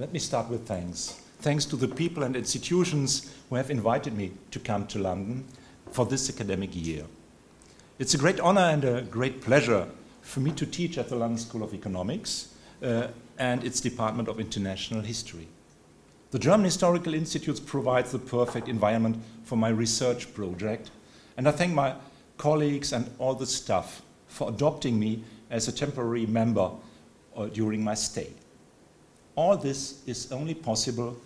[0.00, 1.20] Let me start with thanks.
[1.40, 5.44] Thanks to the people and institutions who have invited me to come to London
[5.92, 7.04] for this academic year.
[7.98, 9.86] It's a great honor and a great pleasure
[10.22, 14.40] for me to teach at the London School of Economics uh, and its Department of
[14.40, 15.48] International History.
[16.30, 20.90] The German Historical Institute provides the perfect environment for my research project,
[21.36, 21.94] and I thank my
[22.38, 26.70] colleagues and all the staff for adopting me as a temporary member
[27.36, 28.32] uh, during my stay.
[29.40, 31.16] All this is only possible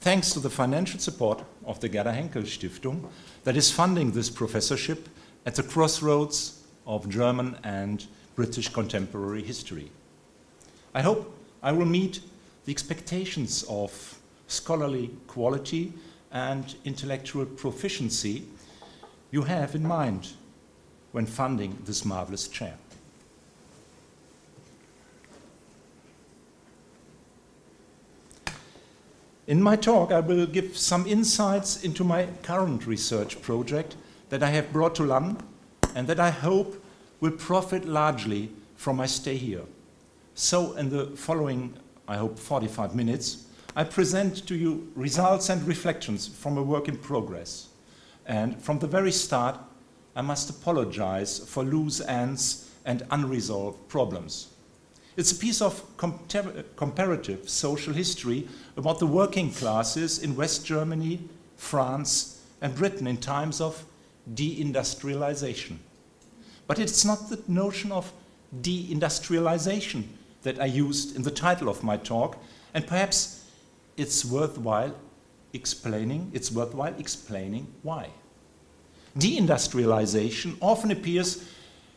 [0.00, 3.08] thanks to the financial support of the Gerda Henkel Stiftung
[3.44, 5.08] that is funding this professorship
[5.46, 8.04] at the crossroads of German and
[8.34, 9.92] British contemporary history.
[10.96, 12.22] I hope I will meet
[12.64, 15.92] the expectations of scholarly quality
[16.32, 18.48] and intellectual proficiency
[19.30, 20.32] you have in mind
[21.12, 22.74] when funding this marvelous chair.
[29.46, 33.94] In my talk, I will give some insights into my current research project
[34.30, 35.36] that I have brought to London
[35.94, 36.82] and that I hope
[37.20, 39.64] will profit largely from my stay here.
[40.34, 41.74] So, in the following,
[42.08, 46.96] I hope, 45 minutes, I present to you results and reflections from a work in
[46.96, 47.68] progress.
[48.24, 49.58] And from the very start,
[50.16, 54.53] I must apologize for loose ends and unresolved problems.
[55.16, 62.42] It's a piece of comparative social history about the working classes in West Germany, France,
[62.60, 63.84] and Britain in times of
[64.34, 65.76] deindustrialization.
[66.66, 68.12] But it's not the notion of
[68.60, 70.04] deindustrialization
[70.42, 72.36] that I used in the title of my talk,
[72.72, 73.44] and perhaps
[73.96, 74.94] it's worthwhile
[75.52, 78.08] explaining, it's worthwhile explaining why.
[79.16, 81.48] Deindustrialization often appears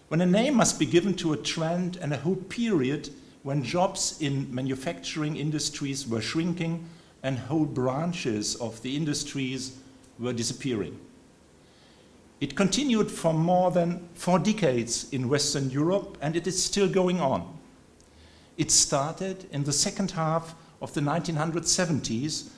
[0.08, 3.10] when a name must be given to a trend and a whole period
[3.44, 6.88] when jobs in manufacturing industries were shrinking
[7.24, 9.78] and whole branches of the industries
[10.20, 10.98] were disappearing.
[12.40, 17.20] It continued for more than four decades in Western Europe, and it is still going
[17.20, 17.58] on.
[18.58, 22.50] It started in the second half of the 1970s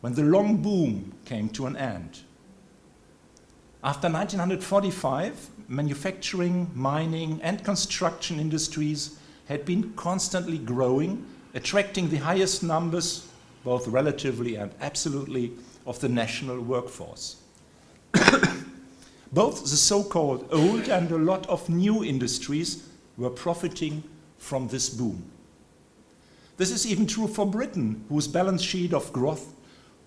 [0.00, 2.20] when the long boom came to an end.
[3.84, 13.28] After 1945, manufacturing, mining, and construction industries had been constantly growing, attracting the highest numbers,
[13.64, 15.52] both relatively and absolutely,
[15.86, 17.36] of the national workforce.
[19.32, 24.02] Both the so called old and a lot of new industries were profiting
[24.38, 25.22] from this boom.
[26.56, 29.54] This is even true for Britain, whose balance sheet of growth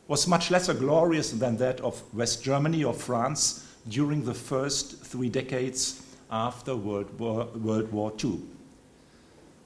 [0.10, 5.30] was much less glorious than that of West Germany or France during the first three
[5.30, 6.02] decades
[6.32, 8.40] after World War, World War II.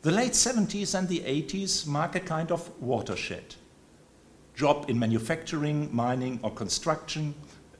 [0.01, 3.55] The late 70s and the 80s mark a kind of watershed.
[4.55, 7.35] Job in manufacturing, mining, or construction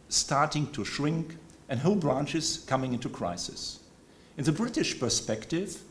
[0.09, 1.38] starting to shrink
[1.70, 3.80] and whole branches coming into crisis.
[4.38, 5.81] In the British perspective,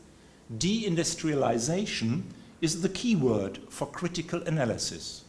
[0.57, 2.23] deindustrialization
[2.61, 5.23] is the key word for critical analysis.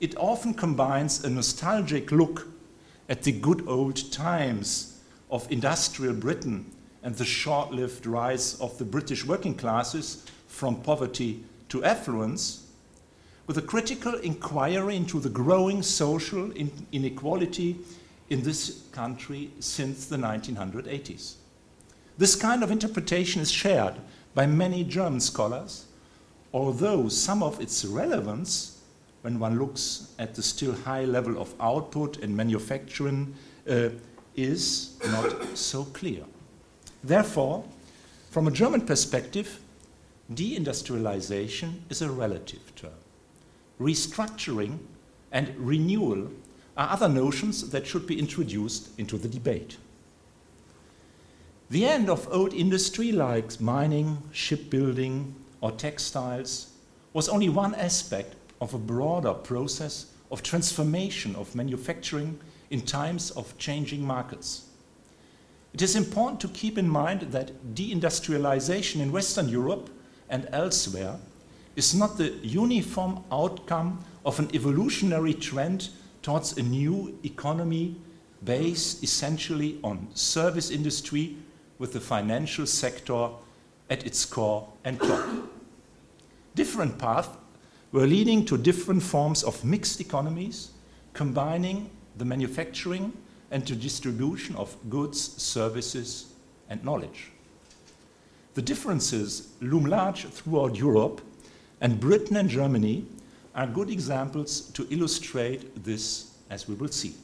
[0.00, 2.46] It often combines a nostalgic look
[3.08, 5.00] at the good old times
[5.30, 6.70] of industrial Britain
[7.02, 12.66] and the short lived rise of the British working classes from poverty to affluence,
[13.46, 16.50] with a critical inquiry into the growing social
[16.90, 17.76] inequality
[18.28, 21.34] in this country since the 1980s.
[22.18, 23.94] This kind of interpretation is shared
[24.34, 25.86] by many German scholars,
[26.52, 28.75] although some of its relevance,
[29.26, 33.34] when one looks at the still high level of output and manufacturing,
[33.68, 33.88] uh,
[34.36, 36.22] is not so clear.
[37.02, 37.64] Therefore,
[38.30, 39.58] from a German perspective,
[40.32, 43.00] deindustrialization is a relative term.
[43.80, 44.78] Restructuring
[45.32, 46.30] and renewal
[46.76, 49.76] are other notions that should be introduced into the debate.
[51.70, 56.70] The end of old industry like mining, shipbuilding, or textiles
[57.12, 62.38] was only one aspect of a broader process of transformation of manufacturing
[62.70, 64.66] in times of changing markets.
[65.72, 69.90] It is important to keep in mind that deindustrialization in Western Europe
[70.28, 71.16] and elsewhere
[71.76, 75.90] is not the uniform outcome of an evolutionary trend
[76.22, 77.94] towards a new economy
[78.44, 81.36] based essentially on service industry
[81.78, 83.28] with the financial sector
[83.90, 85.26] at its core and top.
[86.54, 87.28] Different paths
[87.92, 90.70] were leading to different forms of mixed economies,
[91.12, 93.12] combining the manufacturing
[93.50, 96.34] and the distribution of goods, services,
[96.68, 97.30] and knowledge.
[98.54, 101.20] The differences loom large throughout Europe,
[101.80, 103.04] and Britain and Germany
[103.54, 107.14] are good examples to illustrate this, as we will see.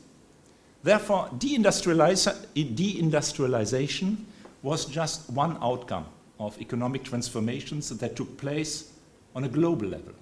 [0.83, 4.17] Therefore, deindustrialization
[4.63, 6.07] was just one outcome
[6.39, 8.93] of economic transformations that took place
[9.35, 10.13] on a global level.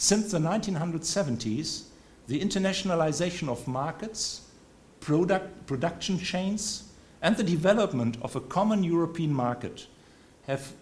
[0.00, 1.86] Since the 1970s,
[2.28, 4.42] the internationalization of markets,
[5.00, 6.84] product, production chains,
[7.20, 9.88] and the development of a common European market
[10.46, 10.72] have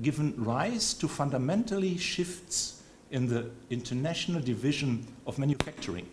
[0.00, 2.80] given rise to fundamentally shifts
[3.10, 6.08] in the international division of manufacturing.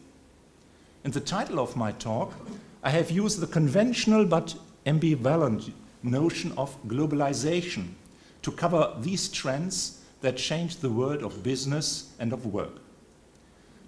[1.03, 2.33] In the title of my talk,
[2.81, 4.55] I have used the conventional but
[4.87, 5.71] ambivalent
[6.01, 7.89] notion of globalization
[8.41, 12.79] to cover these trends that change the world of business and of work.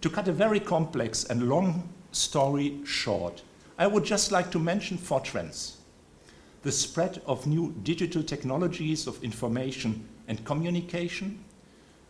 [0.01, 3.43] To cut a very complex and long story short,
[3.77, 5.77] I would just like to mention four trends.
[6.63, 11.43] The spread of new digital technologies of information and communication,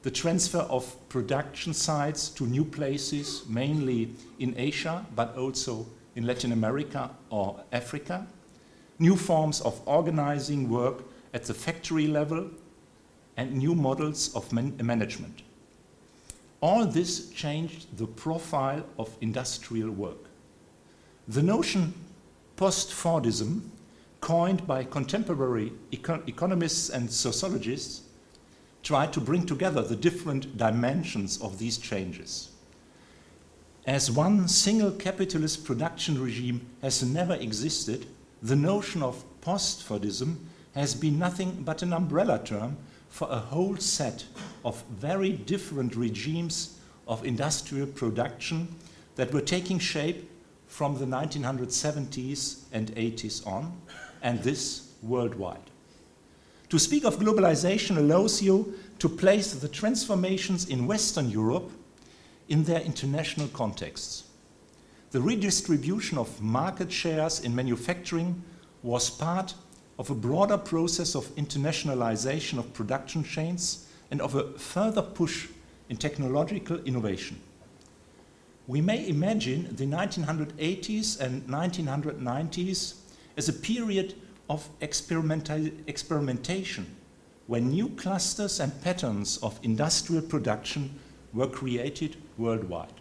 [0.02, 6.52] the transfer of production sites to new places, mainly in Asia, but also in Latin
[6.52, 8.28] America or Africa,
[8.98, 12.50] new forms of organizing work at the factory level,
[13.40, 15.44] and new models of man management.
[16.60, 20.26] All this changed the profile of industrial work.
[21.30, 21.94] The notion
[22.58, 23.62] post-Fordism,
[24.20, 28.02] coined by contemporary econ economists and sociologists,
[28.84, 32.50] tried to bring together the different dimensions of these changes.
[33.86, 38.06] As one single capitalist production regime has never existed,
[38.44, 40.36] the notion of post-Fordism
[40.76, 42.76] has been nothing but an umbrella term
[43.10, 44.26] for a whole set
[44.64, 48.68] of very different regimes of industrial production
[49.16, 50.30] that were taking shape
[50.68, 53.74] from the 1970s and 80s on,
[54.22, 55.72] and this worldwide.
[56.70, 61.72] To speak of globalization allows you to place the transformations in Western Europe
[62.48, 64.26] in their international contexts.
[65.12, 68.44] The redistribution of market shares in manufacturing
[68.84, 69.56] was part
[70.00, 75.50] of a broader process of internationalization of production chains and of a further push
[75.90, 77.40] in technological innovation.
[78.66, 82.96] We may imagine the 1980s and 1990s
[83.36, 84.16] as a period
[84.50, 86.96] of experimentation
[87.48, 90.98] when new clusters and patterns of industrial production
[91.34, 92.94] were created worldwide.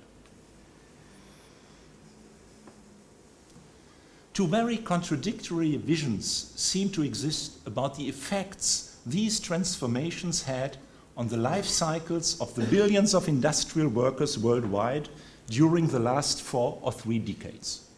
[4.38, 10.76] Two very contradictory visions seem to exist about the effects these transformations had
[11.16, 15.08] on the life cycles of the billions of industrial workers worldwide
[15.48, 17.88] during the last four or three decades.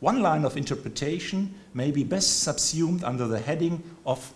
[0.00, 4.34] One line of interpretation may be best subsumed under the heading of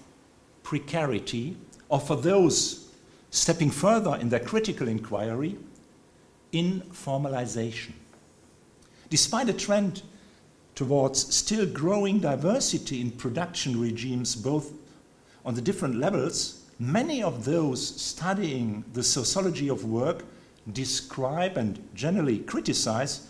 [0.62, 1.56] precarity,
[1.88, 2.88] or for those
[3.30, 5.58] stepping further in their critical inquiry,
[6.52, 7.94] informalization.
[9.08, 10.02] Despite a trend
[10.80, 14.72] towards still growing diversity in production regimes, both
[15.44, 20.24] on the different levels, many of those studying the sociology of work
[20.72, 23.28] describe and generally criticize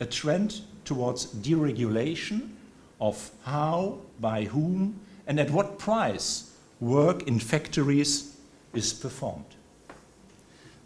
[0.00, 2.48] a trend towards deregulation
[2.98, 8.38] of how, by whom, and at what price work in factories
[8.72, 9.54] is performed.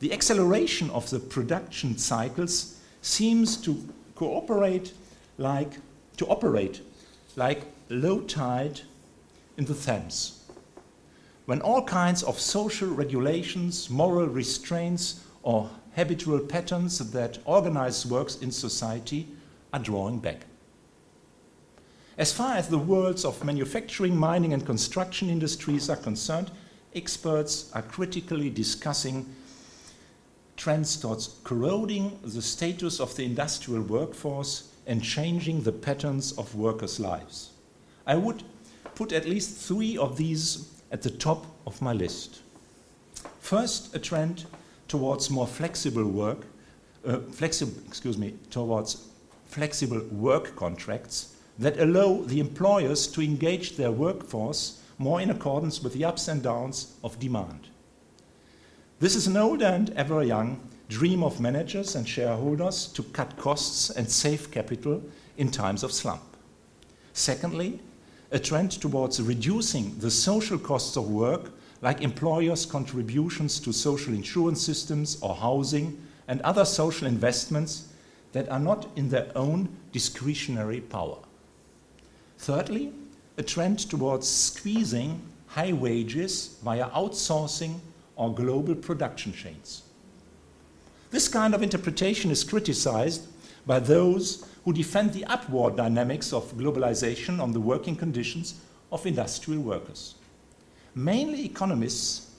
[0.00, 3.80] The acceleration of the production cycles seems to
[4.16, 4.92] cooperate
[5.38, 5.74] like
[6.16, 6.80] to operate
[7.36, 8.80] like low tide
[9.56, 10.44] in the Thames.
[11.46, 18.50] When all kinds of social regulations, moral restraints, or habitual patterns that organize works in
[18.50, 19.26] society
[19.72, 20.46] are drawing back.
[22.18, 26.50] As far as the worlds of manufacturing, mining, and construction industries are concerned,
[26.94, 29.34] experts are critically discussing
[30.56, 36.98] trends towards corroding the status of the industrial workforce and changing the patterns of workers'
[36.98, 37.50] lives.
[38.08, 38.42] I would
[38.96, 42.40] put at least three of these at the top of my list.
[43.38, 44.46] First, a trend
[44.88, 46.44] towards more flexible work,
[47.06, 49.06] uh, flexible, excuse me, towards
[49.46, 55.92] flexible work contracts that allow the employers to engage their workforce more in accordance with
[55.92, 57.68] the ups and downs of demand.
[58.98, 63.90] This is an old and ever young dream of managers and shareholders to cut costs
[63.90, 65.00] and save capital
[65.38, 66.20] in times of slump.
[67.12, 67.78] Secondly,
[68.32, 74.60] a trend towards reducing the social costs of work, like employers' contributions to social insurance
[74.60, 77.92] systems or housing and other social investments
[78.32, 81.18] that are not in their own discretionary power.
[82.38, 82.92] Thirdly,
[83.38, 87.78] a trend towards squeezing high wages via outsourcing
[88.16, 89.82] or global production chains.
[91.10, 93.26] This kind of interpretation is criticized
[93.66, 98.54] by those who defend the upward dynamics of globalization on the working conditions
[98.92, 100.14] of industrial workers.
[100.94, 102.30] Mainly economists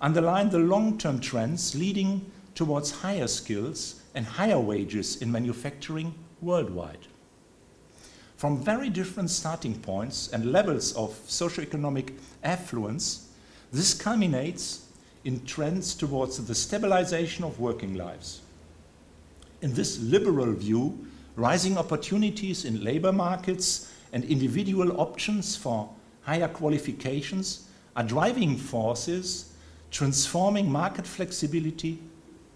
[0.00, 7.06] underline the long term trends leading towards higher skills and higher wages in manufacturing worldwide.
[8.36, 13.28] From very different starting points and levels of socioeconomic affluence,
[13.72, 14.81] this culminates
[15.24, 18.40] in trends towards the stabilization of working lives.
[19.60, 25.88] In this liberal view, rising opportunities in labor markets and individual options for
[26.22, 29.52] higher qualifications are driving forces
[29.90, 31.98] transforming market flexibility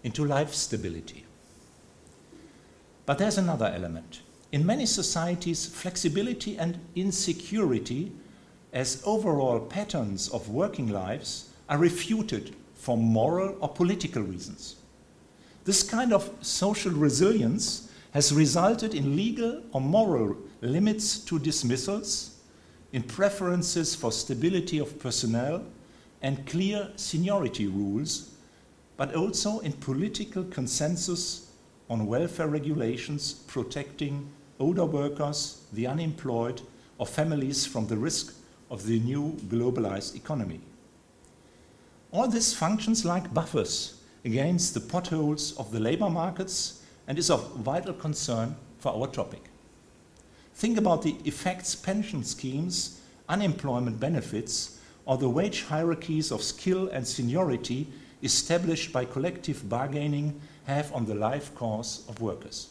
[0.03, 1.23] into life stability.
[3.05, 4.21] But there's another element.
[4.51, 8.11] In many societies, flexibility and insecurity
[8.73, 14.77] as overall patterns of working lives are refuted for moral or political reasons.
[15.65, 22.39] This kind of social resilience has resulted in legal or moral limits to dismissals,
[22.93, 25.63] in preferences for stability of personnel,
[26.21, 28.31] and clear seniority rules,
[28.95, 31.51] but also in political consensus
[31.89, 34.27] on welfare regulations protecting
[34.59, 36.61] older workers, the unemployed,
[36.97, 38.33] or families from the risk
[38.71, 40.59] of the new globalized economy.
[42.11, 47.55] All this functions like buffers against the potholes of the labor markets and is of
[47.57, 49.43] vital concern for our topic.
[50.55, 57.05] Think about the effects pension schemes, unemployment benefits, or the wage hierarchies of skill and
[57.05, 57.87] seniority
[58.23, 62.69] established by collective bargaining have on the life course of workers.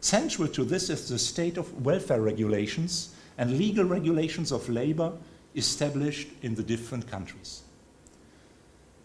[0.00, 5.12] Central to this is the state of welfare regulations and legal regulations of labor
[5.56, 7.63] established in the different countries.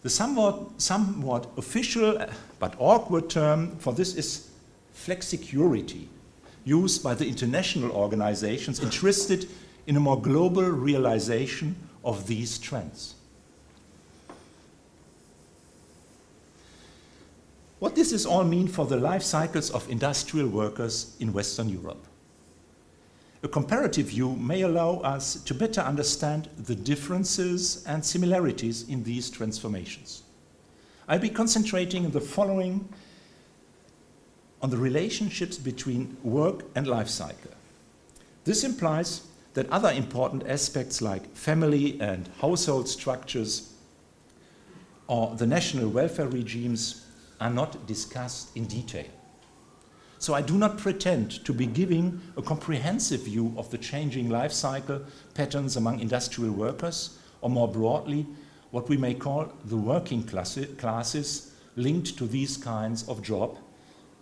[0.02, 2.26] The somewhat, somewhat official uh,
[2.58, 4.50] but awkward term for this is
[4.92, 6.08] flexicurity,
[6.64, 9.48] used by the international organizations interested
[9.86, 13.14] in a more global realization of these trends.
[17.78, 22.06] What does this all mean for the life cycles of industrial workers in Western Europe?
[23.42, 29.30] A comparative view may allow us to better understand the differences and similarities in these
[29.30, 30.22] transformations.
[31.08, 32.86] I'll be concentrating in the following
[34.60, 37.52] on the relationships between work and life cycle.
[38.44, 39.22] This implies
[39.54, 43.72] that other important aspects like family and household structures
[45.06, 47.06] or the national welfare regimes
[47.40, 49.06] are not discussed in detail.
[50.20, 54.52] So I do not pretend to be giving a comprehensive view of the changing life
[54.52, 55.00] cycle
[55.32, 58.26] patterns among industrial workers, or more broadly,
[58.70, 63.56] what we may call the working classes linked to these kinds of job.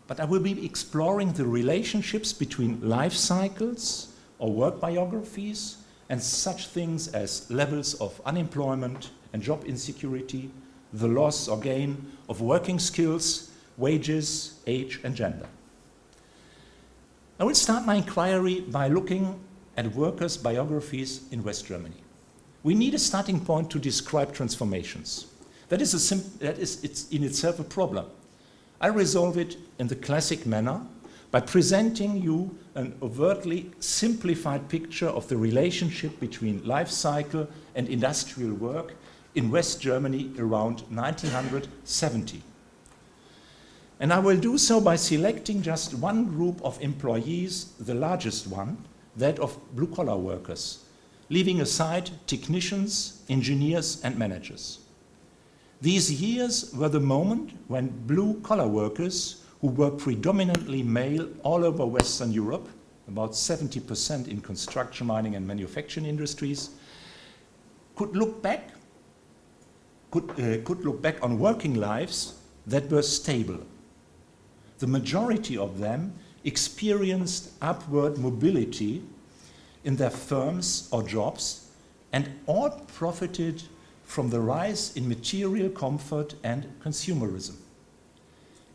[0.07, 5.79] But I will be exploring the relationships between life cycles or work biographies
[6.11, 10.49] and such things as levels of unemployment and job insecurity,
[10.93, 15.49] the loss or gain of working skills, wages, age, and gender.
[17.41, 19.39] I will start my inquiry by looking
[19.77, 22.03] at workers' biographies in West Germany.
[22.65, 25.27] We need a starting point to describe transformations.
[25.69, 25.93] That is,
[26.41, 28.07] that is it's in itself a problem.
[28.81, 30.81] I resolve it in the classic manner
[31.31, 38.55] by presenting you an overtly simplified picture of the relationship between life cycle and industrial
[38.55, 38.95] work
[39.37, 42.43] in West Germany around 1970.
[44.01, 48.79] And I will do so by selecting just one group of employees, the largest one,
[49.17, 50.85] that of blue collar workers,
[51.31, 54.79] leaving aside technicians, engineers, and managers.
[55.81, 61.85] These years were the moment when blue collar workers, who were predominantly male all over
[61.85, 62.69] Western Europe,
[63.09, 66.71] about 70% in construction, mining, and manufacturing industries,
[67.97, 68.71] could look back,
[70.13, 72.35] could, uh, could look back on working lives
[72.67, 73.61] that were stable
[74.79, 76.13] the majority of them
[76.45, 79.03] experienced upward mobility
[79.85, 81.71] in their firms or jobs,
[82.13, 83.63] and all profited
[84.05, 87.57] from the rise in material comfort and consumerism.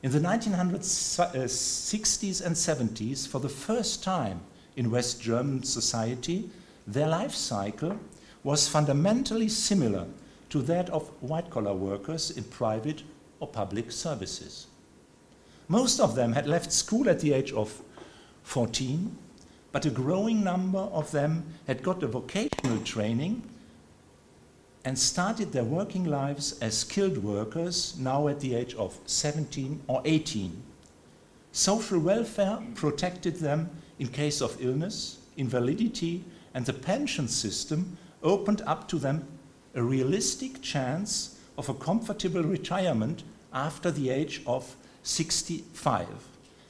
[0.03, 4.41] In the 1960s and 70s, for the first time
[4.75, 6.49] in West German society,
[6.85, 7.97] their life cycle
[8.43, 10.05] was fundamentally similar
[10.49, 13.03] to that of white collar workers in private
[13.39, 14.67] or public services.
[15.67, 17.81] Most of them had left school at the age of
[18.43, 19.17] 14,
[19.71, 23.43] but a growing number of them had got a vocational training
[24.85, 30.01] and started their working lives as skilled workers now at the age of 17 or
[30.03, 30.61] 18.
[31.53, 38.87] Social welfare protected them in case of illness, invalidity, and the pension system opened up
[38.89, 39.25] to them
[39.75, 46.07] a realistic chance of a comfortable retirement after the age of 65,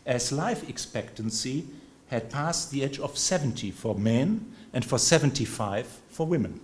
[0.06, 1.66] as life expectancy
[2.08, 6.60] had passed the age of 70 for men and for 75 for women.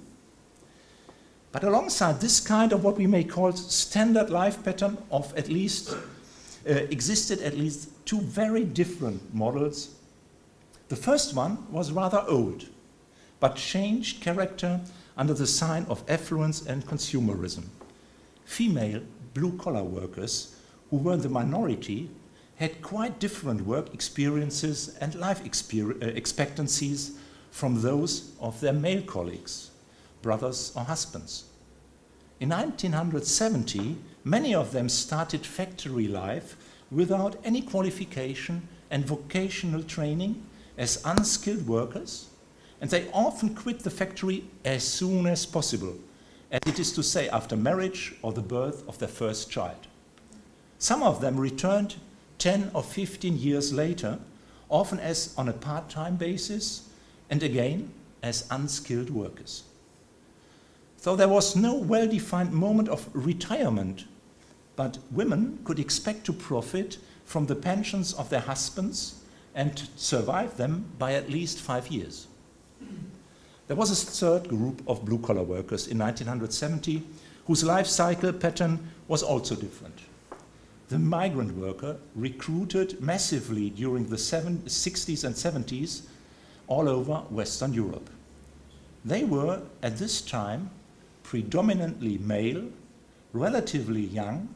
[1.52, 5.96] But alongside this kind of what we may call standard life pattern of at least
[6.68, 9.96] uh, existed at least two very different models.
[10.90, 12.68] The first one was rather old,
[13.40, 14.82] but changed character
[15.18, 17.66] under the sign of affluence and consumerism.
[18.46, 19.02] Female
[19.34, 20.56] blue collar workers,
[20.90, 22.10] who were the minority,
[22.56, 27.18] had quite different work experiences and life uh, expectancies
[27.52, 29.72] from those of their male colleagues,
[30.22, 31.46] brothers or husbands.
[32.40, 36.56] In 1970, many of them started factory life
[36.92, 40.44] without any qualification and vocational training
[40.78, 42.30] as unskilled workers,
[42.82, 45.96] and they often quit the factory as soon as possible,
[46.52, 49.89] as it is to say after marriage or the birth of their first child.
[50.80, 51.96] Some of them returned
[52.38, 54.18] 10 or 15 years later,
[54.70, 56.90] often as on a part time basis,
[57.30, 57.92] and again
[58.24, 59.64] as unskilled workers.
[60.98, 64.06] So there was no well defined moment of retirement,
[64.78, 69.22] but women could expect to profit from the pensions of their husbands
[69.54, 72.28] and survive them by at least five years.
[73.68, 77.04] There was a third group of blue collar workers in 1970
[77.48, 80.00] whose life cycle pattern was also different.
[80.90, 86.02] The migrant worker recruited massively during the 60s and 70s
[86.68, 88.10] all over Western Europe.
[89.06, 90.72] They were, at this time,
[91.22, 92.70] predominantly male,
[93.34, 94.50] relatively young,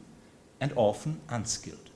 [0.60, 1.90] and often unskilled.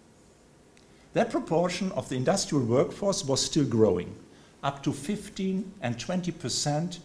[1.15, 4.15] That proportion of the industrial workforce was still growing,
[4.63, 7.01] up to 15 and 20 percent,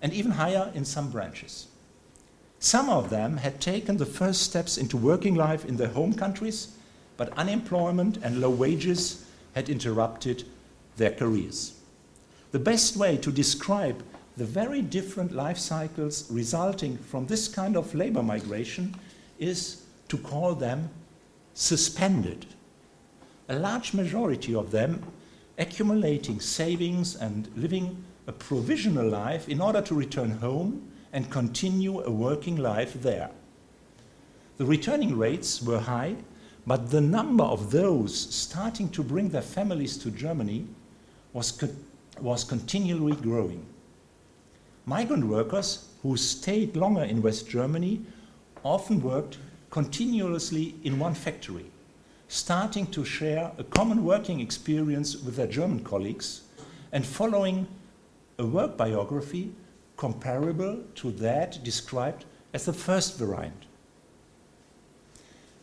[0.00, 1.68] and even higher in some branches.
[2.62, 6.68] Some of them had taken the first steps into working life in their home countries,
[7.16, 10.44] but unemployment and low wages had interrupted
[10.96, 11.74] their careers.
[12.52, 14.04] The best way to describe
[14.36, 18.94] the very different life cycles resulting from this kind of labor migration
[19.40, 20.88] is to call them
[21.54, 22.46] suspended.
[23.48, 25.02] A large majority of them
[25.58, 32.10] accumulating savings and living a provisional life in order to return home and continue a
[32.10, 33.30] working life there.
[34.56, 36.16] The returning rates were high,
[36.66, 40.66] but the number of those starting to bring their families to Germany
[41.32, 41.68] was, co
[42.20, 43.64] was continually growing.
[44.84, 48.00] Migrant workers who stayed longer in West Germany
[48.62, 49.38] often worked
[49.70, 51.66] continuously in one factory,
[52.28, 56.42] starting to share a common working experience with their German colleagues
[56.92, 57.66] and following
[58.38, 59.52] a work biography
[60.02, 63.66] comparable to that described as the first variant.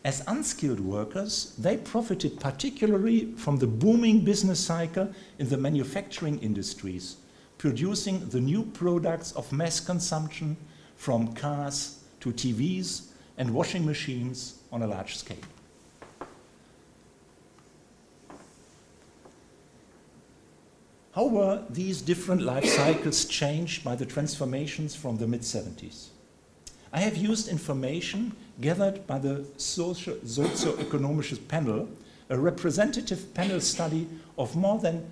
[0.06, 7.18] As unskilled workers, they profited particularly from the booming business cycle in the manufacturing industries
[7.58, 10.56] producing the new products of mass consumption
[10.96, 15.50] from cars to TVs and washing machines on a large scale.
[21.20, 26.12] How were these different life cycles changed by the transformations from the mid 70s?
[26.94, 31.90] I have used information gathered by the socio-economic panel,
[32.30, 35.12] a representative panel study of more than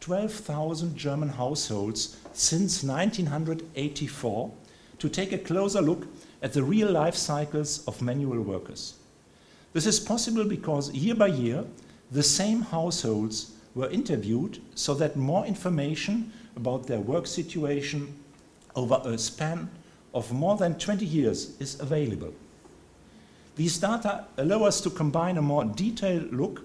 [0.00, 4.52] 12,000 German households since 1984
[4.98, 6.06] to take a closer look
[6.42, 8.96] at the real life cycles of manual workers.
[9.72, 11.64] This is possible because year by year,
[12.10, 18.14] the same households were interviewed so that more information about their work situation
[18.74, 19.70] over a span
[20.14, 22.32] of more than 20 years is available.
[23.56, 26.64] These data allow us to combine a more detailed look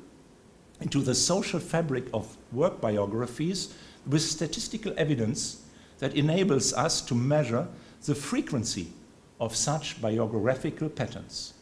[0.81, 3.73] into the social fabric of work biographies
[4.05, 5.63] with statistical evidence
[5.99, 7.67] that enables us to measure
[8.05, 8.87] the frequency
[9.39, 11.52] of such biographical patterns.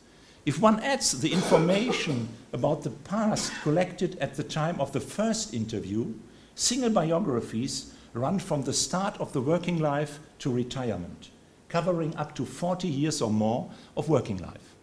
[0.44, 5.54] If one adds the information about the past collected at the time of the first
[5.54, 6.16] interview,
[6.56, 11.30] single biographies run from the start of the working life to retirement,
[11.70, 14.76] covering up to 40 years or more of working life.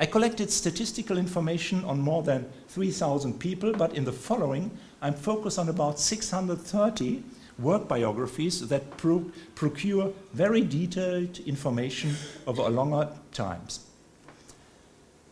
[0.00, 5.60] I collected statistical information on more than 3,000 people, but in the following, I'm focused
[5.60, 7.22] on about 630
[7.60, 12.16] work biographies that pro procure very detailed information
[12.48, 13.85] over longer times.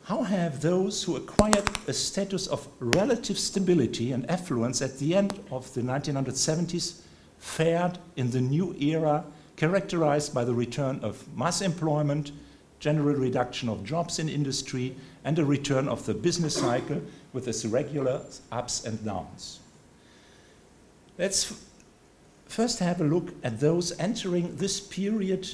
[0.04, 5.40] How have those who acquired a status of relative stability and affluence at the end
[5.50, 7.00] of the 1970s
[7.38, 9.24] fared in the new era
[9.56, 12.32] characterized by the return of mass employment,
[12.80, 17.00] general reduction of jobs in industry, and a return of the business cycle
[17.32, 18.20] with its regular
[18.52, 19.60] ups and downs?
[21.16, 21.64] Let's
[22.44, 25.48] first have a look at those entering this period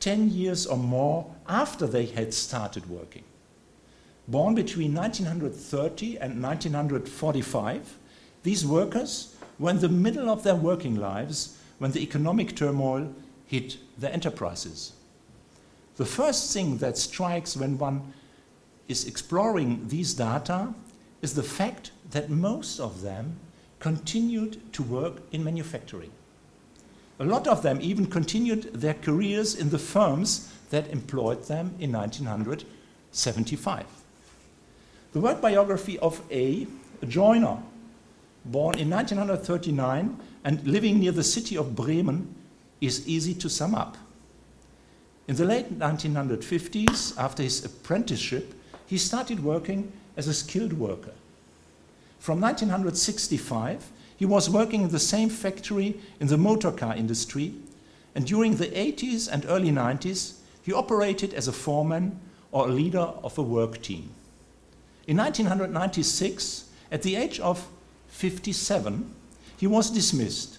[0.00, 3.24] 10 years or more after they had started working
[4.30, 7.98] born between 1930 and 1945,
[8.42, 13.12] these workers were in the middle of their working lives when the economic turmoil
[13.46, 14.92] hit their enterprises.
[15.96, 18.12] The first thing that strikes when one
[18.88, 20.72] is exploring these data
[21.20, 23.36] is the fact that most of them
[23.78, 26.10] continued to work in manufacturing.
[27.18, 31.92] A lot of them even continued their careers in the firms that employed them in
[31.92, 33.99] 1975.
[35.12, 36.68] The work biography of A,
[37.02, 37.58] a joiner,
[38.44, 42.32] born in 1939 and living near the city of Bremen,
[42.80, 43.96] is easy to sum up.
[45.26, 48.54] In the late 1950s, after his apprenticeship,
[48.86, 51.12] he started working as a skilled worker.
[52.20, 57.54] From 1965, he was working in the same factory in the motor car industry,
[58.14, 62.20] and during the 80s and early 90s, he operated as a foreman
[62.52, 64.10] or a leader of a work team.
[65.10, 67.66] In 1996, at the age of
[68.10, 69.12] 57,
[69.56, 70.58] he was dismissed,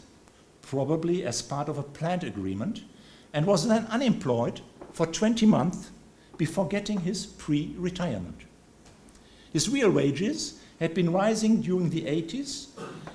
[0.62, 2.84] probably as part of a plant agreement,
[3.32, 4.60] and was then unemployed
[4.92, 5.92] for 20 months
[6.36, 8.42] before getting his pre retirement.
[9.54, 12.68] His real wages had been rising during the 80s,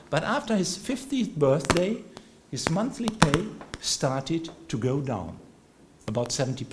[0.09, 2.03] but after his 50th birthday,
[2.51, 3.45] his monthly pay
[3.83, 5.39] started to go down
[6.07, 6.65] about 70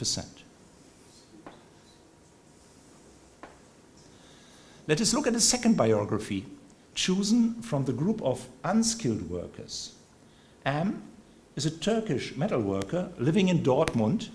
[4.85, 6.45] Let us look at a second biography,
[6.93, 9.93] chosen from the group of unskilled workers.
[10.65, 11.03] M
[11.55, 14.27] is a Turkish metal worker living in Dortmund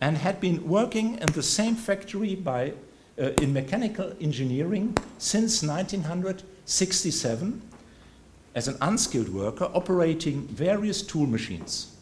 [0.00, 2.72] and had been working in the same factory by,
[3.20, 7.62] uh, in mechanical engineering since 1967
[8.56, 11.94] as an unskilled worker operating various tool machines.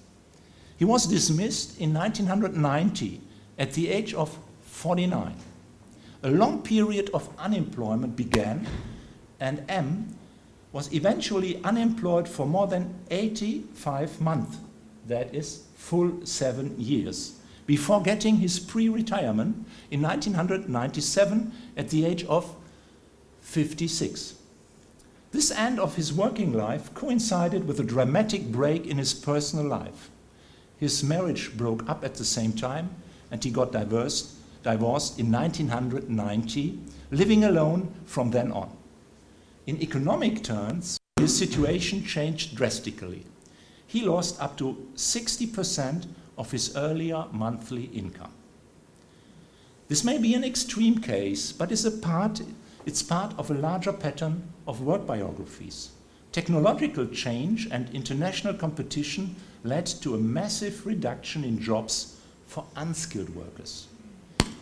[0.79, 3.21] He was dismissed in 1990
[3.59, 5.37] at the age of 49
[6.23, 8.67] a long period of unemployment began,
[9.39, 10.17] and M
[10.73, 14.59] was eventually unemployed for more than 85 months,
[15.07, 22.25] that is, full seven years, before getting his pre retirement in 1997 at the age
[22.25, 22.55] of
[23.41, 24.35] 56.
[25.33, 30.11] This end of his working life coincided with a dramatic break in his personal life.
[30.77, 32.91] His marriage broke up at the same time,
[33.31, 36.79] and he got divorced divorced in 1990,
[37.11, 38.71] living alone from then on.
[39.67, 43.27] In economic terms, his situation changed drastically.
[43.87, 46.07] He lost up to 60%
[46.39, 48.33] of his earlier monthly income.
[49.89, 52.41] This may be an extreme case, but a part,
[52.87, 55.91] it's part of a larger pattern of work biographies.
[56.33, 63.89] Technological change and international competition led to a massive reduction in jobs for unskilled workers.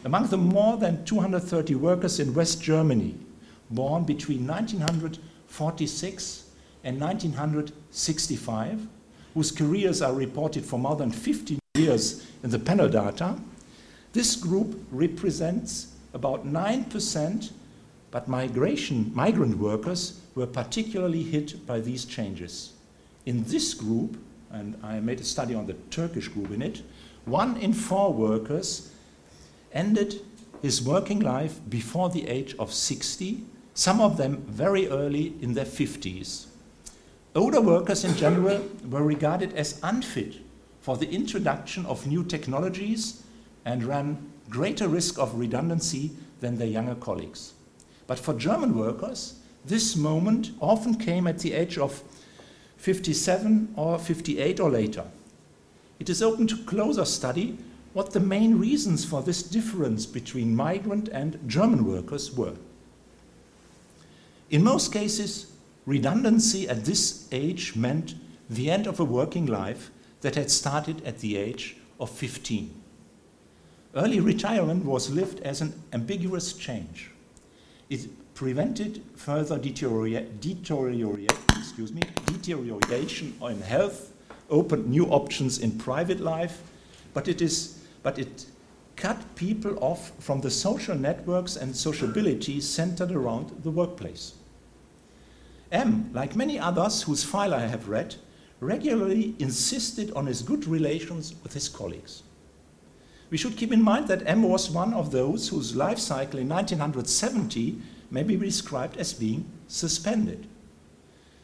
[0.04, 3.16] Among the more than 230 workers in West Germany
[3.70, 6.44] born between 1946
[6.84, 8.86] and 1965,
[9.34, 13.36] whose careers are reported for more than 15 years in the panel data,
[14.12, 17.52] this group represents about 9%,
[18.10, 22.72] but migration, migrant workers were particularly hit by these changes.
[23.26, 24.16] In this group,
[24.50, 26.82] and I made a study on the Turkish group in it,
[27.26, 28.92] one in four workers
[29.72, 30.20] ended
[30.62, 33.42] his working life before the age of 60,
[33.74, 36.46] some of them very early in their 50s.
[37.34, 40.36] Older workers in general were regarded as unfit
[40.80, 43.22] for the introduction of new technologies
[43.64, 47.52] and ran greater risk of redundancy than their younger colleagues.
[48.06, 52.02] But for German workers, this moment often came at the age of
[52.78, 55.04] 57 or 58 or later.
[56.00, 57.58] It is open to closer study
[57.98, 62.54] what the main reasons for this difference between migrant and German workers were.
[64.50, 65.50] In most cases,
[65.84, 68.14] redundancy at this age meant
[68.48, 72.72] the end of a working life that had started at the age of 15.
[73.96, 77.10] Early retirement was lived as an ambiguous change.
[77.90, 79.58] It prevented further
[81.50, 84.12] excuse me, deterioration in health,
[84.50, 86.62] opened new options in private life,
[87.12, 88.46] but it, is, but it
[88.96, 94.34] cut people off from the social networks and sociability centered around the workplace.
[95.70, 98.16] M, like many others whose file I have read,
[98.60, 102.22] regularly insisted on his good relations with his colleagues.
[103.30, 106.48] We should keep in mind that M was one of those whose life cycle in
[106.48, 107.80] 1970
[108.10, 110.46] may be described as being suspended,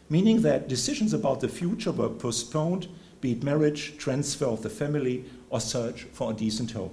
[0.09, 2.89] meaning that decisions about the future were postponed,
[3.21, 6.91] be it marriage, transfer of the family, or search for a decent home.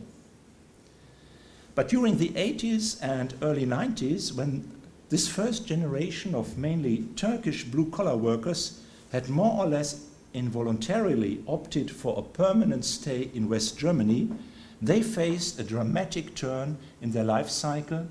[1.73, 4.69] But during the 80s and early 90s, when
[5.09, 8.79] this first generation of mainly Turkish blue collar workers
[9.11, 14.29] had more or less involuntarily opted for a permanent stay in West Germany,
[14.79, 18.05] they faced a dramatic turn in their life cycle,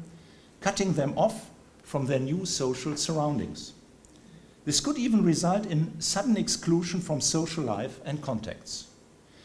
[0.61, 1.49] cutting them off
[1.85, 3.73] from their new social surroundings.
[4.65, 8.89] This could even result in sudden exclusion from social life and contacts.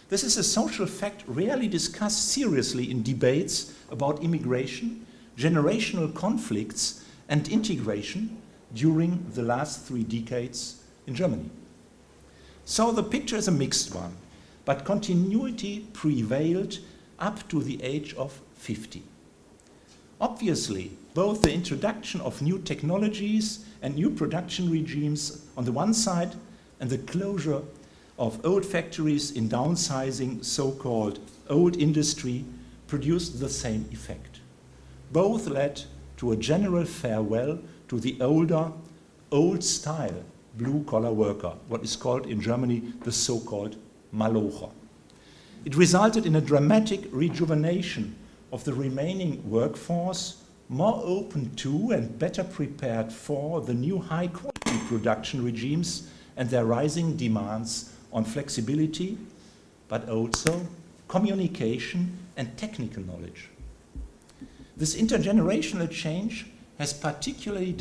[0.08, 7.48] This is a social fact rarely discussed seriously in debates about immigration, generational conflicts, and
[7.48, 8.38] integration
[8.74, 11.50] during the last three decades in Germany.
[12.66, 14.16] So the picture is a mixed one,
[14.64, 16.80] but continuity prevailed
[17.18, 19.02] up to the age of 50.
[20.22, 26.36] Obviously, both the introduction of new technologies and new production regimes on the one side
[26.80, 27.62] and the closure
[28.18, 32.46] of old factories in downsizing so called old industry
[32.88, 34.40] produced the same effect.
[35.12, 35.84] Both led
[36.18, 38.72] to a general farewell to the older,
[39.32, 40.24] old style
[40.58, 43.76] blue collar worker, what is called in Germany the so called
[44.14, 44.72] Malocher.
[45.66, 48.16] It resulted in a dramatic rejuvenation
[48.54, 54.80] of the remaining workforce, more open to and better prepared for the new high quality
[54.88, 59.18] production regimes and their rising demands on flexibility,
[59.90, 60.66] but also
[61.08, 63.50] communication and technical knowledge.
[64.76, 66.48] This intergenerational change
[67.02, 67.76] particularly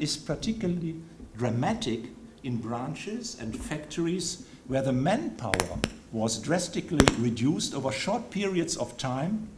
[0.00, 0.96] is particularly
[1.36, 2.00] dramatic
[2.42, 5.78] in branches and factories where the manpower
[6.12, 9.48] was drastically reduced over short periods of time,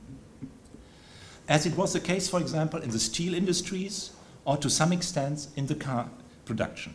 [1.48, 4.12] as it was the case, for example, in the steel industries
[4.44, 6.08] or to some extent in the car
[6.44, 6.94] production.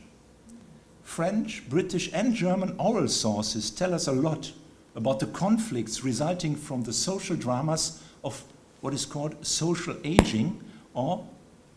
[1.08, 4.52] French, British, and German oral sources tell us a lot
[4.94, 8.44] about the conflicts resulting from the social dramas of
[8.82, 10.62] what is called social aging
[10.94, 11.26] or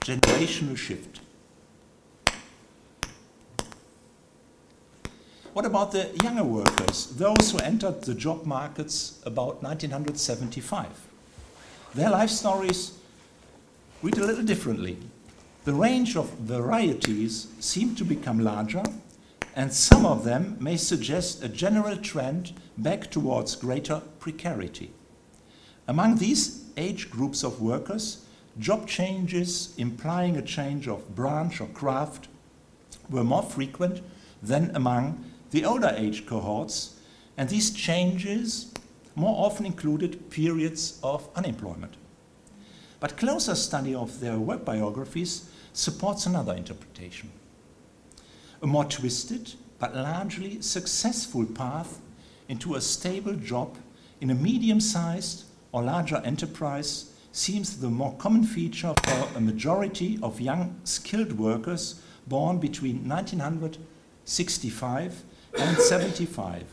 [0.00, 1.20] generational shift.
[5.54, 10.86] What about the younger workers, those who entered the job markets about 1975?
[11.94, 12.98] Their life stories
[14.02, 14.98] read a little differently.
[15.64, 18.82] The range of varieties seem to become larger
[19.54, 24.92] and some of them may suggest a general trend back towards greater precarity.
[25.88, 28.24] Among these age groups of workers,
[28.58, 32.28] job changes implying a change of branch or craft
[33.08, 34.02] were more frequent
[34.42, 37.00] than among the older age cohorts,
[37.36, 38.72] and these changes
[39.16, 41.96] more often included periods of unemployment.
[43.00, 47.30] But closer study of their work biographies supports another interpretation
[48.62, 52.00] a more twisted but largely successful path
[52.48, 53.76] into a stable job
[54.20, 60.18] in a medium sized or larger enterprise seems the more common feature for a majority
[60.22, 65.22] of young skilled workers born between 1965
[65.58, 66.64] and 75,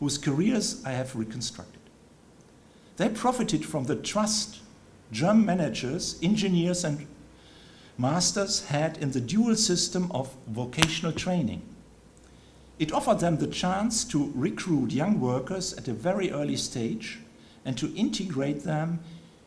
[0.00, 1.80] whose careers I have reconstructed.
[2.96, 4.60] They profited from the trust
[5.10, 7.06] German managers, engineers, and
[7.96, 11.62] masters had in the dual system of vocational training.
[12.78, 17.20] It offered them the chance to recruit young workers at a very early stage
[17.64, 19.00] and to integrate them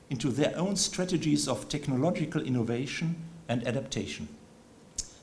[0.09, 3.15] into their own strategies of technological innovation
[3.49, 4.29] and adaptation.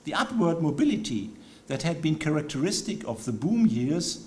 [0.04, 1.30] The upward mobility
[1.66, 4.26] that had been characteristic of the boom years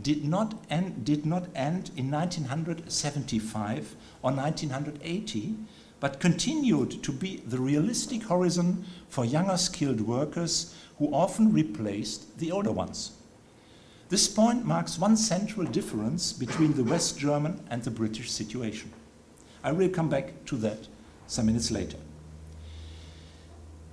[0.00, 5.54] did not end, did not end in 1975 or 1980,
[6.02, 12.50] but continued to be the realistic horizon for younger skilled workers who often replaced the
[12.50, 13.12] older ones.
[14.08, 18.90] This point marks one central difference between the West German and the British situation.
[19.62, 20.88] I will come back to that
[21.28, 21.98] some minutes later.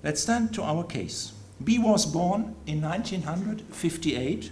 [0.02, 1.34] Let's turn to our case.
[1.64, 4.52] B was born in 1958,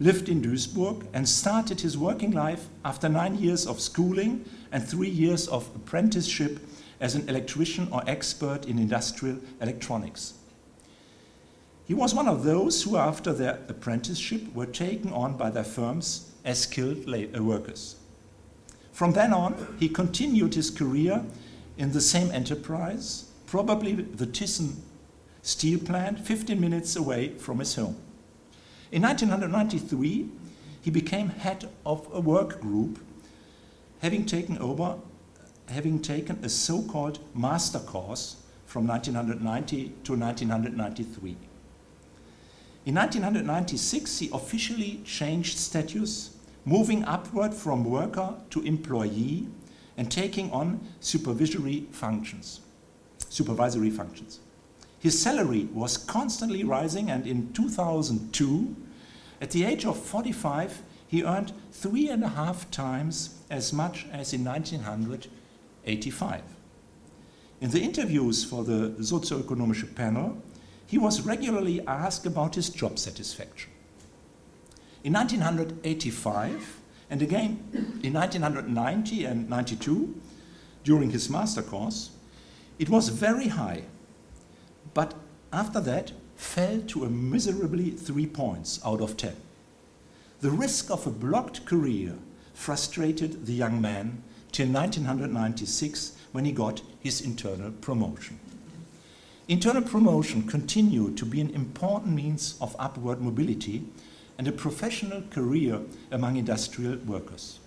[0.00, 5.08] lived in Duisburg, and started his working life after nine years of schooling and three
[5.08, 6.58] years of apprenticeship
[7.00, 10.34] as an electrician or expert in industrial electronics.
[11.86, 16.30] He was one of those who, after their apprenticeship, were taken on by their firms
[16.44, 17.96] as skilled uh, workers.
[18.92, 21.24] From then on, he continued his career
[21.78, 24.76] in the same enterprise, probably the Thyssen
[25.42, 27.96] steel plant, 15 minutes away from his home.
[28.92, 30.28] In 1993,
[30.82, 32.98] he became head of a work group,
[34.00, 34.96] having taken over,
[35.70, 41.36] having taken a so-called master course from 1990 to 1993.
[42.86, 49.48] In 1996, he officially changed status, moving upward from worker to employee
[49.96, 52.60] and taking on supervisory functions.
[53.28, 54.40] Supervisory functions.
[54.98, 58.76] His salary was constantly rising, and in 2002,
[59.40, 64.32] at the age of 45, he earned three and a half times as much as
[64.32, 64.44] in
[65.84, 66.42] 1985.
[67.60, 70.42] In the interviews for the Sozioökonomische panel,
[70.86, 73.70] he was regularly asked about his job satisfaction.
[75.04, 80.20] In 1985, and again in 1990 and 92,
[80.84, 82.10] during his master course,
[82.78, 83.84] it was very high,
[84.94, 85.14] but
[85.52, 89.36] after that fell to a miserably three points out of ten.
[90.40, 92.14] The risk of a blocked career
[92.54, 98.38] frustrated the young man till 1996 when he got his internal promotion.
[99.48, 103.84] Internal promotion continued to be an important means of upward mobility
[104.38, 105.80] and a professional career
[106.12, 107.58] among industrial workers.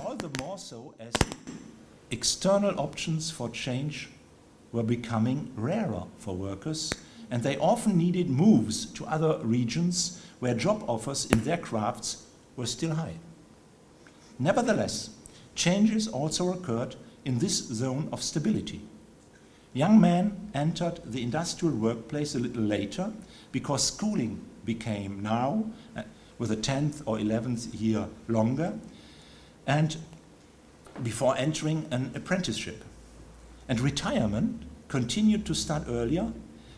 [0.00, 1.12] All the more so as
[2.10, 4.08] external options for change
[4.70, 6.92] were becoming rarer for workers,
[7.30, 12.26] and they often needed moves to other regions where job offers in their crafts
[12.56, 13.14] were still high.
[14.38, 15.10] Nevertheless,
[15.54, 18.82] changes also occurred in this zone of stability.
[19.72, 23.12] Young men entered the industrial workplace a little later
[23.50, 25.64] because schooling became now,
[25.96, 26.02] uh,
[26.38, 28.78] with a 10th or 11th year longer,
[29.66, 29.96] and
[31.02, 32.84] before entering an apprenticeship.
[33.68, 36.32] And retirement continued to start earlier,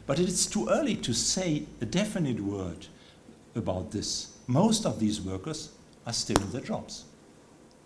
[0.06, 2.86] but it is too early to say a definite word
[3.54, 4.36] about this.
[4.46, 5.72] Most of these workers
[6.06, 7.04] are still in their jobs.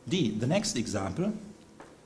[0.09, 1.35] D, the next example,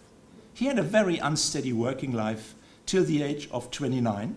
[0.54, 2.54] He had a very unsteady working life
[2.86, 4.34] till the age of 29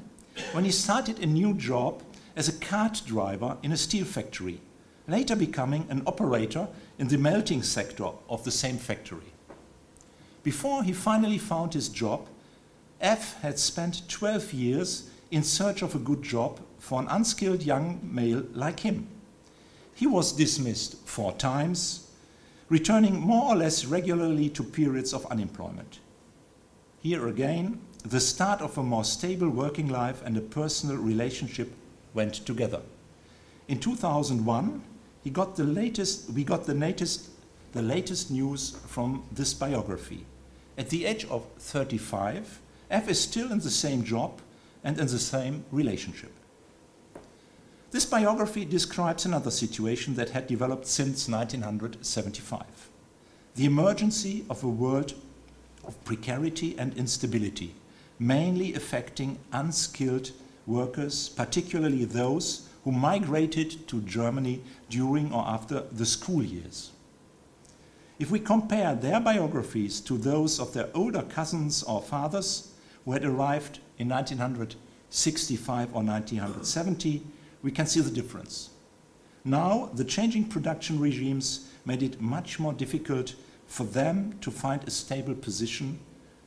[0.52, 2.04] when he started a new job
[2.36, 4.60] as a cart driver in a steel factory,
[5.08, 9.32] later becoming an operator in the melting sector of the same factory.
[10.44, 12.28] Before he finally found his job,
[13.00, 18.00] F had spent 12 years in search of a good job for an unskilled young
[18.04, 19.08] male like him.
[19.94, 22.10] He was dismissed four times,
[22.70, 26.00] returning more or less regularly to periods of unemployment.
[27.02, 31.72] Here again, the start of a more stable working life and a personal relationship
[32.14, 32.82] went together.
[33.68, 34.82] In 2001,
[35.24, 37.30] he got the latest, we got the latest,
[37.74, 40.26] the latest news from this biography.
[40.78, 44.40] At the age of 35, F is still in the same job
[44.84, 46.32] and in the same relationship.
[47.92, 52.66] This biography describes another situation that had developed since 1975.
[53.56, 55.14] the emergency of a world
[55.86, 57.76] of precarity and instability,
[58.18, 60.32] mainly affecting unskilled
[60.66, 66.92] workers, particularly those who migrated to Germany during or after the school years.
[68.18, 72.72] If we compare their biographies to those of their older cousins or fathers
[73.04, 77.24] who had arrived in 1965 or 1970,
[77.62, 78.70] we can see the difference.
[79.44, 83.36] Now, the changing production regimes made it much more difficult
[83.68, 86.00] for them to find a stable position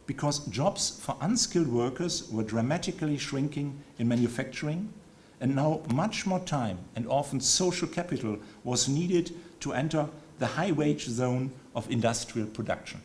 [0.06, 4.92] because jobs for unskilled workers were dramatically shrinking in manufacturing,
[5.40, 10.08] and now much more time and often social capital was needed to enter
[10.38, 13.00] the high wage zone of industrial production.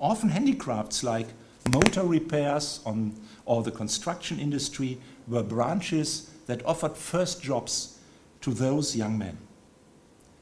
[0.00, 1.28] Often handicrafts like
[1.72, 3.14] motor repairs on,
[3.46, 7.98] or the construction industry were branches that offered first jobs
[8.40, 9.38] to those young men.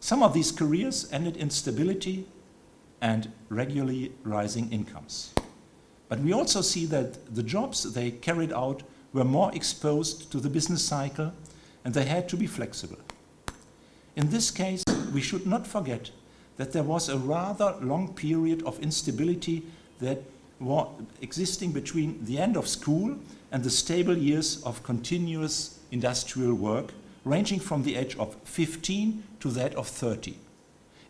[0.00, 2.26] Some of these careers ended in stability
[3.00, 5.32] and regularly rising incomes.
[6.08, 8.82] But we also see that the jobs they carried out
[9.12, 11.32] were more exposed to the business cycle
[11.84, 12.98] and they had to be flexible.
[14.16, 16.10] In this case, we should not forget
[16.56, 19.64] that there was a rather long period of instability
[20.00, 20.22] that
[20.60, 20.88] was
[21.20, 23.16] existing between the end of school
[23.50, 26.92] and the stable years of continuous industrial work,
[27.24, 30.34] ranging from the age of 15 to that of 30.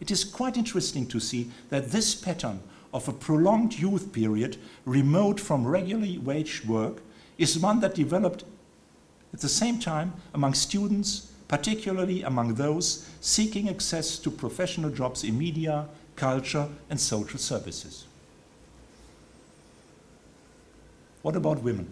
[0.00, 2.60] It is quite interesting to see that this pattern
[2.92, 6.98] of a prolonged youth period, remote from regularly waged work,
[7.38, 8.44] is one that developed
[9.32, 15.38] at the same time among students, particularly among those seeking access to professional jobs in
[15.38, 18.04] media, culture, and social services.
[21.22, 21.90] What about women?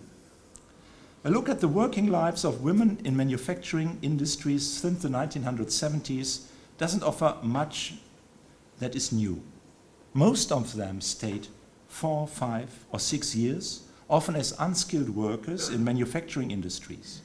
[1.23, 6.47] A look at the working lives of women in manufacturing industries since the 1970s
[6.79, 7.95] doesn't offer much
[8.79, 9.43] that is new.
[10.15, 11.49] Most of them stayed
[11.89, 17.21] four, five, or six years, often as unskilled workers in manufacturing industries.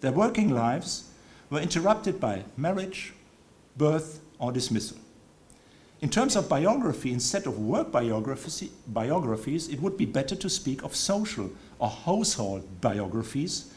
[0.00, 1.10] Their working lives
[1.50, 3.12] were interrupted by marriage,
[3.76, 4.96] birth, or dismissal.
[6.00, 10.82] In terms of biography, instead of work biographies, biographies, it would be better to speak
[10.82, 13.72] of social or household biographies,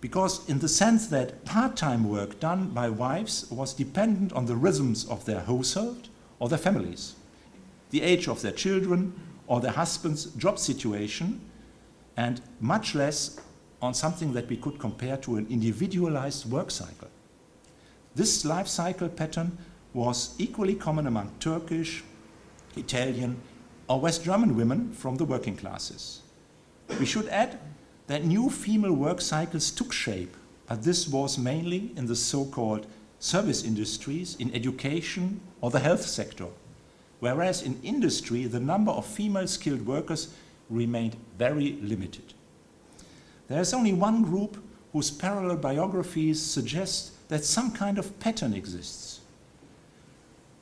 [0.00, 5.04] because in the sense that part-time work done by wives was dependent on the rhythms
[5.06, 6.08] of their household
[6.38, 7.14] or their families,
[7.90, 9.12] the age of their children
[9.46, 11.40] or their husband's job situation,
[12.16, 13.40] and much less
[13.80, 17.08] on something that we could compare to an individualized work cycle.
[18.14, 19.56] This life cycle pattern
[19.98, 22.04] was equally common among Turkish,
[22.76, 23.36] Italian,
[23.88, 26.20] or West German women from the working classes.
[27.00, 27.58] We should add
[28.06, 30.36] that new female work cycles took shape,
[30.68, 32.86] but this was mainly in the so called
[33.18, 36.46] service industries, in education, or the health sector,
[37.18, 40.32] whereas in industry the number of female skilled workers
[40.70, 42.34] remained very limited.
[43.48, 49.07] There is only one group whose parallel biographies suggest that some kind of pattern exists.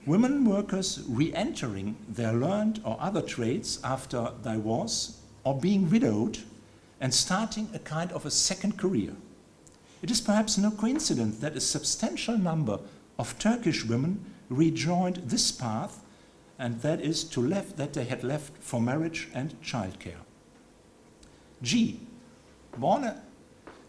[0.06, 6.38] Women workers re entering their learned or other trades after divorce or being widowed
[7.00, 9.16] and starting a kind of a second career.
[10.02, 12.78] It is perhaps no coincidence that a substantial number
[13.18, 16.04] of Turkish women rejoined this path,
[16.56, 20.22] and that is to left that they had left for marriage and childcare.
[21.62, 22.00] G,
[22.76, 23.12] born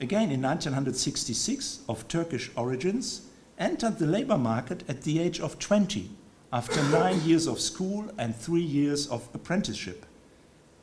[0.01, 3.26] again in 1966 of Turkish origins,
[3.57, 6.09] entered the labor market at the age of 20
[6.53, 10.05] after nine years of school and three years of apprenticeship.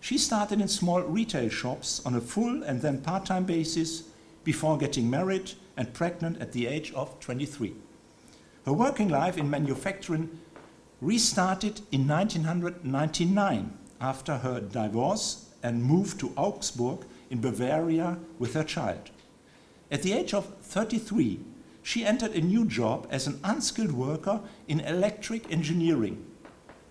[0.01, 4.05] She started in small retail shops on a full and then part time basis
[4.45, 7.75] before getting married and pregnant at the age of 23.
[8.66, 10.39] Her working life in manufacturing
[11.01, 19.11] restarted in 1999 after her divorce and moved to Augsburg in Bavaria with her child.
[19.91, 21.41] At the age of 33,
[21.85, 26.24] she entered a new job as an unskilled worker in electric engineering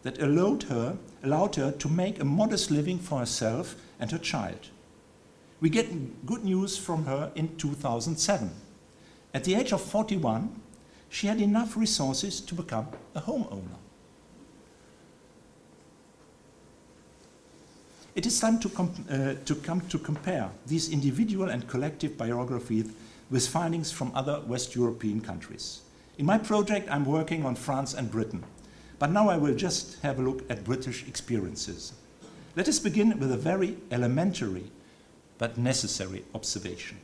[0.03, 4.69] that allowed her, allowed her to make a modest living for herself and her child.
[5.59, 8.51] We get good news from her in 2007.
[9.33, 10.61] At the age of 41,
[11.09, 13.79] she had enough resources to become a homeowner.
[18.13, 18.69] It is time to,
[19.09, 22.91] uh, to come to compare these individual and collective biographies
[23.29, 25.81] with findings from other West European countries.
[26.17, 28.43] In my project, I'm working on France and Britain.
[28.99, 31.93] But now I will just have a look at British experiences.
[32.55, 34.71] Let us begin with a very elementary
[35.37, 36.97] but necessary observation.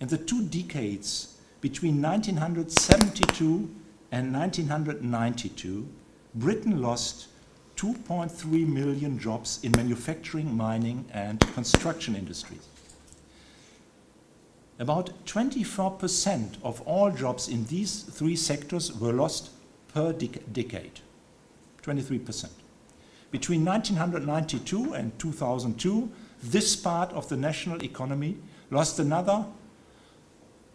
[0.00, 3.70] In the two decades between 1972
[4.10, 5.88] and 1992,
[6.34, 7.28] Britain lost
[7.76, 12.66] 2.3 million jobs in manufacturing, mining, and construction industries.
[14.78, 19.50] About 24% of all jobs in these three sectors were lost
[19.92, 21.00] per dec decade.
[21.82, 22.48] 23%.
[23.30, 26.10] Between 1992 and 2002,
[26.42, 28.36] this part of the national economy
[28.70, 29.44] lost another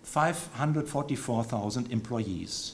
[0.03, 2.73] 544,000 employees.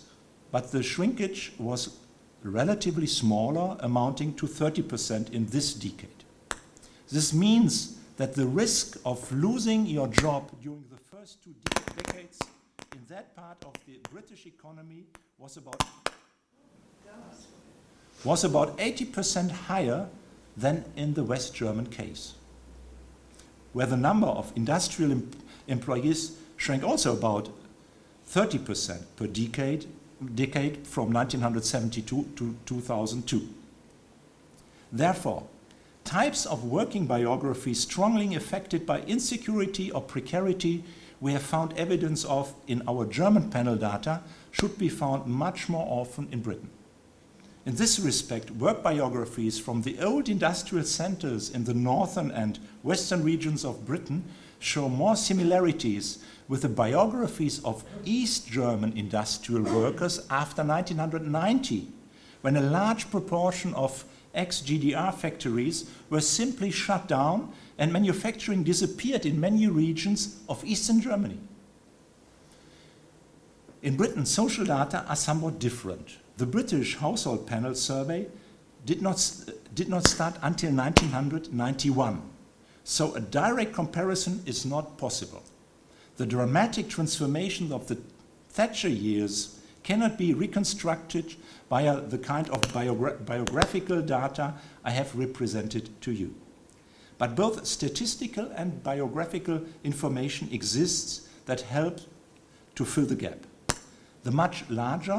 [0.52, 2.00] But the shrinkage was
[2.44, 6.10] relatively smaller, amounting to 30% in this decade.
[7.12, 12.40] This means that the risk of losing your job during the first two de decades
[12.94, 15.04] in that part of the British economy
[15.38, 15.84] was about
[18.24, 20.08] was about 80% higher
[20.56, 22.36] than in the West German case,
[23.74, 25.30] where the number of industrial em
[25.68, 27.50] employees shrank also about
[28.30, 29.88] 30% per decade,
[30.36, 33.42] decade from 1972 to 2002.
[34.94, 35.44] Therefore,
[36.06, 40.84] types of working biography strongly affected by insecurity or precarity
[41.22, 45.86] we have found evidence of in our German panel data should be found much more
[45.90, 46.70] often in Britain.
[47.66, 53.24] In this respect, work biographies from the old industrial centers in the northern and western
[53.24, 54.24] regions of Britain
[54.60, 61.88] show more similarities with the biographies of East German industrial workers after 1990,
[62.42, 64.04] when a large proportion of
[64.34, 71.02] ex GDR factories were simply shut down and manufacturing disappeared in many regions of Eastern
[71.02, 71.40] Germany.
[73.82, 78.26] In Britain, social data are somewhat different the British Household Panel Survey
[78.86, 79.22] did not,
[79.76, 82.22] did not start until 1991,
[82.86, 85.44] so a direct comparison is not possible.
[86.16, 87.98] The dramatic transformation of the
[88.48, 91.36] Thatcher years cannot be reconstructed
[91.70, 94.54] via the kind of biogra biographical data
[94.86, 96.34] I have represented to you.
[97.20, 102.00] But both statistical and biographical information exists that help
[102.74, 103.46] to fill the gap
[104.24, 105.18] the much larger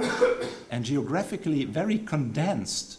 [0.70, 2.98] and geographically very condensed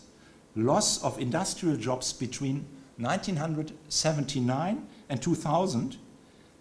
[0.56, 2.66] loss of industrial jobs between
[2.98, 5.98] 1979 and 2000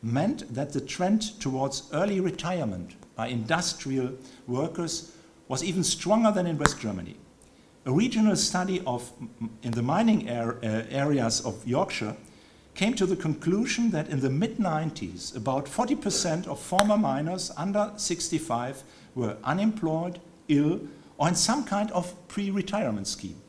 [0.02, 4.12] meant that the trend towards early retirement by industrial
[4.46, 5.12] workers
[5.48, 7.16] was even stronger than in West Germany.
[7.86, 9.10] A regional study of,
[9.62, 12.16] in the mining er, uh, areas of Yorkshire
[12.74, 17.92] came to the conclusion that in the mid 90s, about 40% of former miners under
[17.96, 18.82] 65
[19.14, 20.80] were unemployed, ill,
[21.18, 23.40] or in some kind of pre retirement scheme.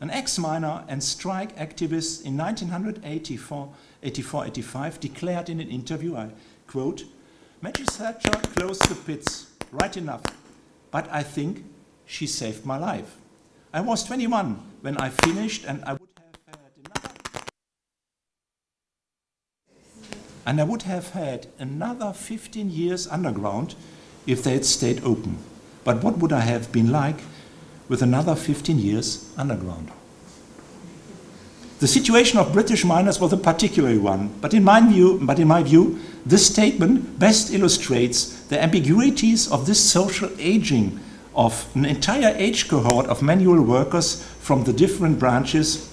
[0.00, 3.72] An ex miner and strike activist in 1984
[4.02, 6.28] 84, 85 declared in an interview, I
[6.66, 7.04] quote,
[7.62, 10.22] Maggie Thatcher closed the pits, right enough,
[10.90, 11.64] but I think
[12.04, 13.16] she saved my life.
[13.72, 17.14] I was 21 when I finished, and I would have had another.
[20.46, 23.74] And I would have had another 15 years underground
[24.26, 25.38] if they had stayed open.
[25.84, 27.20] But what would I have been like
[27.88, 29.90] with another 15 years underground?
[31.80, 35.48] The situation of British miners was a particular one, but in my view, but in
[35.48, 40.98] my view this statement best illustrates the ambiguities of this social aging
[41.34, 45.92] of an entire age cohort of manual workers from the different branches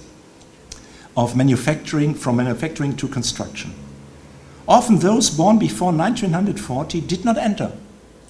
[1.16, 3.74] of manufacturing, from manufacturing to construction.
[4.68, 7.72] Often those born before 1940 did not enter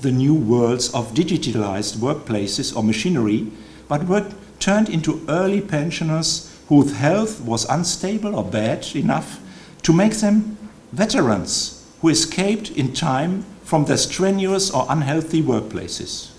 [0.01, 3.49] the new worlds of digitalized workplaces or machinery,
[3.87, 9.41] but were turned into early pensioners whose health was unstable or bad enough
[9.83, 10.57] to make them
[10.93, 16.31] veterans who escaped in time from their strenuous or unhealthy workplaces.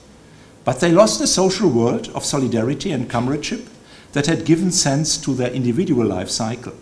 [0.65, 3.67] But they lost the social world of solidarity and comradeship
[4.13, 6.73] that had given sense to their individual life cycle.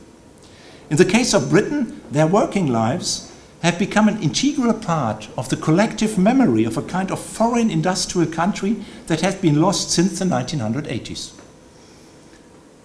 [0.92, 3.32] In the case of Britain, their working lives
[3.62, 8.30] have become an integral part of the collective memory of a kind of foreign industrial
[8.30, 8.76] country
[9.08, 11.32] that has been lost since the 1980s.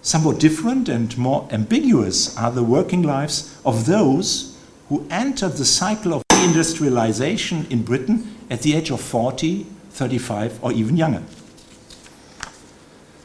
[0.01, 6.13] Somewhat different and more ambiguous are the working lives of those who entered the cycle
[6.13, 11.23] of deindustrialization in Britain at the age of 40, 35, or even younger.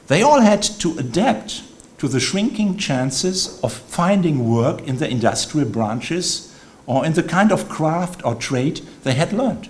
[0.09, 1.63] They all had to adapt
[2.03, 6.53] to the shrinking chances of finding work in the industrial branches
[6.85, 9.69] or in the kind of craft or trade they had learned.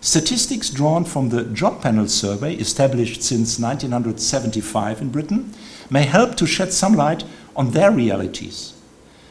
[0.00, 5.54] Statistics drawn from the Job Panel Survey, established since 1975 in Britain,
[5.88, 7.22] may help to shed some light
[7.54, 8.74] on their realities.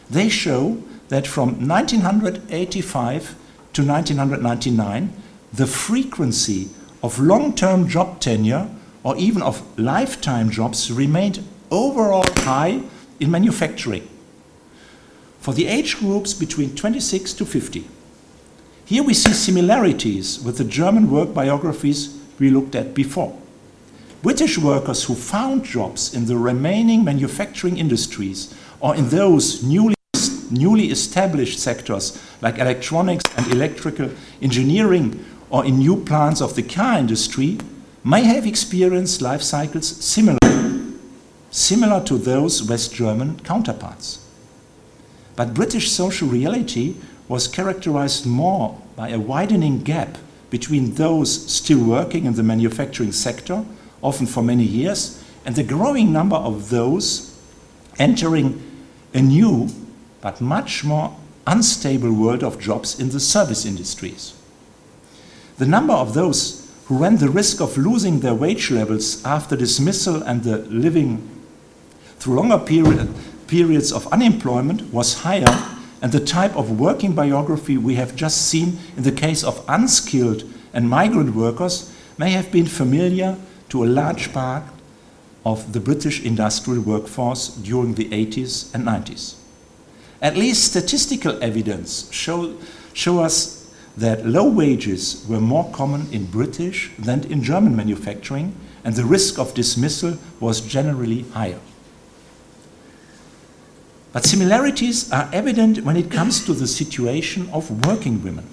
[0.09, 3.35] They show that from 1985
[3.73, 5.11] to 1999,
[5.51, 6.69] the frequency
[7.03, 8.69] of long term job tenure
[9.03, 11.45] or even of lifetime jobs remained
[11.75, 12.81] overall high
[13.19, 14.07] in manufacturing.
[15.39, 17.87] For the age groups between 26 to 50,
[18.85, 23.37] here we see similarities with the German work biographies we looked at before.
[24.21, 29.93] British workers who found jobs in the remaining manufacturing industries or in those newly,
[30.51, 34.09] newly established sectors like electronics and electrical
[34.41, 37.57] engineering or in new plants of the car industry
[38.03, 40.44] may have experienced life cycles similar,
[41.55, 44.19] similar to those West German counterparts.
[45.37, 46.95] But British social reality
[47.29, 50.17] was characterized more by a widening gap
[50.49, 53.63] between those still working in the manufacturing sector,
[54.01, 57.39] often for many years, and the growing number of those
[57.97, 58.61] entering
[59.13, 59.69] a new
[60.19, 61.15] but much more
[61.47, 64.33] unstable world of jobs in the service industries.
[65.57, 70.21] The number of those who ran the risk of losing their wage levels after dismissal
[70.21, 71.34] and the living
[72.25, 73.07] through longer period,
[73.45, 75.45] periods of unemployment was higher
[76.01, 80.43] and the type of working biography we have just seen in the case of unskilled
[80.73, 83.37] and migrant workers may have been familiar
[83.69, 84.63] to a large part
[85.45, 89.35] of the British industrial workforce during the 80s and 90s.
[90.19, 92.57] At least statistical evidence show,
[92.93, 98.95] show us that low wages were more common in British than in German manufacturing, and
[98.95, 101.59] the risk of dismissal was generally higher.
[104.15, 108.47] But similarities are evident when it comes to the situation of working women.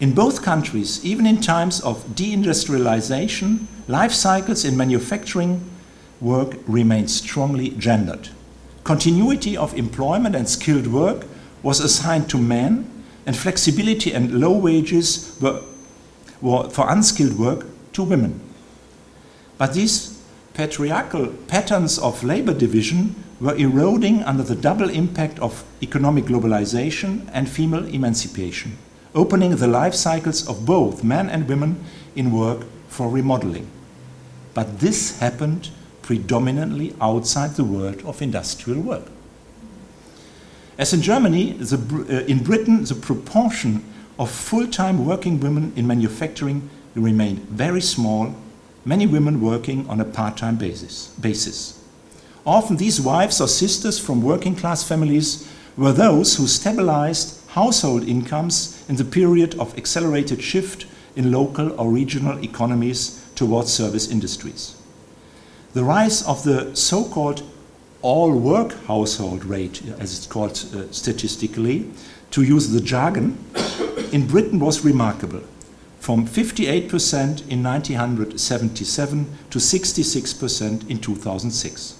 [0.00, 5.64] In both countries, even in times of deindustrialization, life cycles in manufacturing
[6.20, 8.30] work remain strongly gendered.
[8.82, 11.24] Continuity of employment and skilled work
[11.62, 12.90] was assigned to men,
[13.24, 15.62] and flexibility and low wages were,
[16.40, 18.40] were for unskilled work to women.
[19.58, 20.20] But these
[20.54, 27.48] patriarchal patterns of labor division were eroding under the double impact of economic globalization and
[27.48, 28.76] female emancipation,
[29.14, 31.84] opening the life cycles of both men and women
[32.16, 33.70] in work for remodeling.
[34.54, 35.70] But this happened
[36.02, 39.04] predominantly outside the world of industrial work.
[40.78, 43.84] As in Germany, the, uh, in Britain, the proportion
[44.18, 48.34] of full time working women in manufacturing remained very small,
[48.84, 51.08] many women working on a part time basis.
[51.20, 51.77] basis.
[52.48, 55.46] Often these wives or sisters from working class families
[55.76, 61.90] were those who stabilized household incomes in the period of accelerated shift in local or
[61.90, 64.80] regional economies towards service industries.
[65.74, 67.42] The rise of the so called
[68.00, 71.90] all work household rate, as it's called uh, statistically,
[72.30, 73.36] to use the jargon,
[74.10, 75.42] in Britain was remarkable
[76.00, 81.97] from 58% in 1977 to 66% in 2006.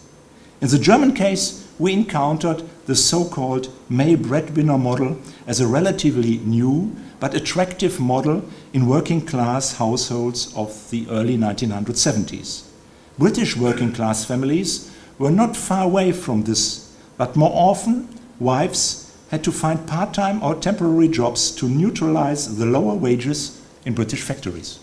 [0.60, 6.38] In the German case, we encountered the so called male breadwinner model as a relatively
[6.38, 8.42] new but attractive model
[8.72, 12.64] in working class households of the early 1970s.
[13.18, 18.08] British working class families were not far away from this, but more often,
[18.40, 23.94] wives had to find part time or temporary jobs to neutralize the lower wages in
[23.94, 24.80] British factories.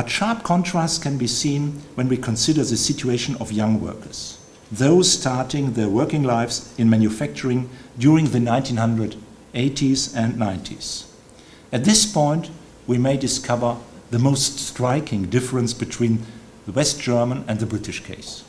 [0.00, 4.38] But sharp contrast can be seen when we consider the situation of young workers,
[4.72, 11.04] those starting their working lives in manufacturing during the 1980s and 90s.
[11.70, 12.48] At this point,
[12.86, 13.76] we may discover
[14.10, 16.24] the most striking difference between
[16.64, 18.42] the West German and the British case.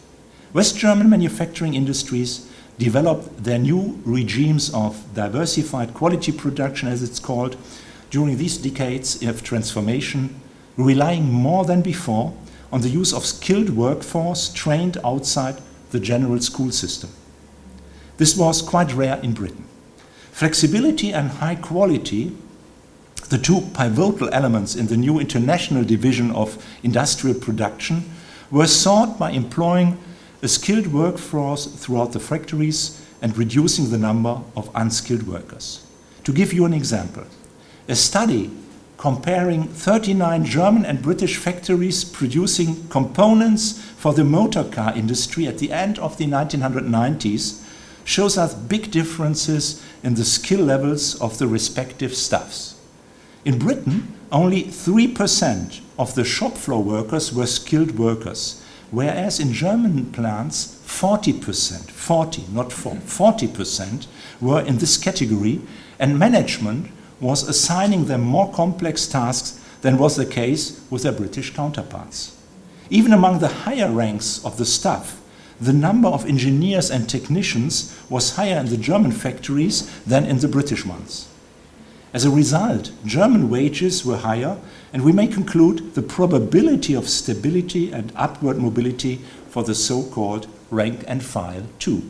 [0.54, 7.58] West German manufacturing industries developed their new regimes of diversified quality production, as it's called,
[8.10, 10.41] during these decades of transformation
[10.78, 12.34] relying more than before
[12.72, 15.62] on the use of skilled workforce trained outside
[15.92, 17.10] the general school system.
[18.18, 19.66] This was quite rare in Britain.
[20.32, 22.36] Flexibility and high quality,
[23.30, 28.04] the two pivotal elements in the new international division of industrial production,
[28.50, 29.98] were sought by employing
[30.42, 35.86] a skilled workforce throughout the factories and reducing the number of unskilled workers.
[36.24, 37.26] To give you an example,
[37.88, 38.50] a study
[39.02, 45.72] comparing 39 German and British factories producing components for the motor car industry at the
[45.72, 47.66] end of the 1990s
[48.04, 52.80] shows us big differences in the skill levels of the respective staffs.
[53.44, 60.12] In Britain, only 3% of the shop floor workers were skilled workers, whereas in German
[60.12, 64.06] plants, 40%, 40, not 4, 40%
[64.40, 65.60] were in this category,
[65.98, 66.92] and management
[67.22, 72.38] was assigning them more complex tasks than was the case with their British counterparts.
[72.90, 75.22] Even among the higher ranks of the staff,
[75.62, 80.48] the number of engineers and technicians was higher in the German factories than in the
[80.48, 81.28] British ones.
[82.14, 84.58] As a result, German wages were higher,
[84.92, 90.48] and we may conclude the probability of stability and upward mobility for the so called
[90.70, 92.02] rank and file too.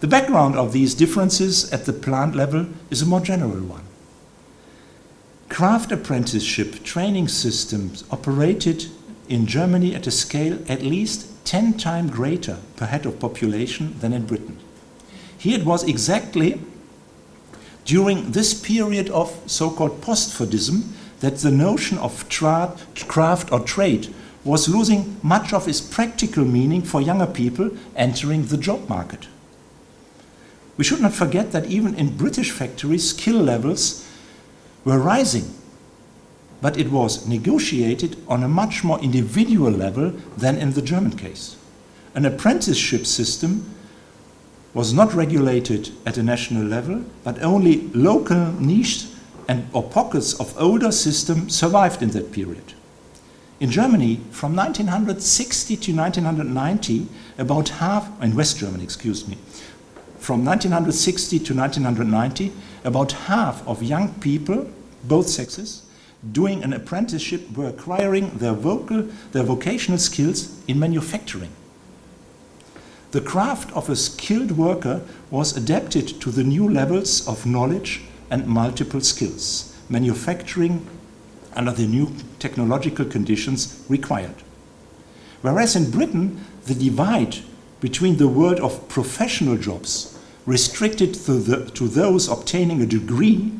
[0.00, 3.84] The background of these differences at the plant level is a more general one.
[5.50, 8.86] Craft apprenticeship training systems operated
[9.28, 14.14] in Germany at a scale at least 10 times greater per head of population than
[14.14, 14.58] in Britain.
[15.36, 16.58] Here it was exactly
[17.84, 24.14] during this period of so called post Fordism that the notion of craft or trade
[24.44, 29.26] was losing much of its practical meaning for younger people entering the job market.
[30.80, 34.02] We should not forget that even in British factories, skill levels
[34.82, 35.52] were rising,
[36.62, 41.58] but it was negotiated on a much more individual level than in the German case.
[42.14, 43.74] An apprenticeship system
[44.72, 49.04] was not regulated at a national level, but only local niche
[49.48, 52.72] and or pockets of older system survived in that period.
[53.60, 57.06] In Germany, from 1960 to 1990,
[57.36, 59.36] about half, in West Germany, excuse me,
[60.20, 62.52] from 1960 to 1990,
[62.84, 64.70] about half of young people,
[65.04, 65.82] both sexes,
[66.32, 71.50] doing an apprenticeship were acquiring their, vocal, their vocational skills in manufacturing.
[73.12, 78.46] The craft of a skilled worker was adapted to the new levels of knowledge and
[78.46, 79.74] multiple skills.
[79.88, 80.86] Manufacturing
[81.54, 84.36] under the new technological conditions required.
[85.40, 87.38] Whereas in Britain, the divide
[87.80, 93.52] between the world of professional jobs, restricted to, the, to those obtaining a degree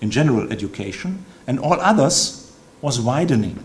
[0.00, 3.62] in general education, and all others, was widening.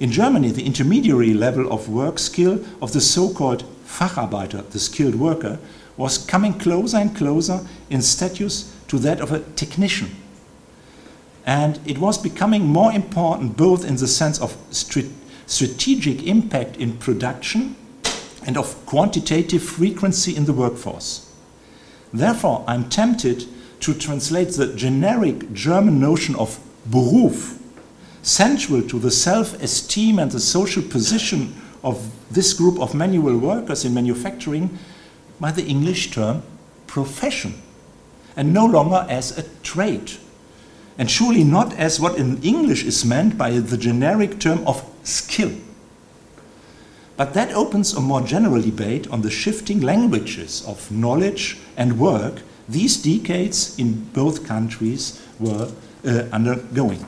[0.00, 5.14] In Germany, the intermediary level of work skill of the so called Facharbeiter, the skilled
[5.14, 5.58] worker,
[5.96, 10.16] was coming closer and closer in status to that of a technician
[11.46, 17.76] and it was becoming more important both in the sense of strategic impact in production
[18.46, 21.32] and of quantitative frequency in the workforce.
[22.12, 23.44] Therefore, I'm tempted
[23.80, 27.58] to translate the generic German notion of Beruf,
[28.22, 33.84] central to the self esteem and the social position of this group of manual workers
[33.84, 34.78] in manufacturing,
[35.38, 36.42] by the English term
[36.86, 37.54] profession,
[38.36, 40.12] and no longer as a trade
[41.00, 45.50] and surely not as what in English is meant by the generic term of skill.
[47.20, 52.40] But that opens a more general debate on the shifting languages of knowledge and work
[52.66, 55.70] these decades in both countries were
[56.02, 57.04] uh, undergoing.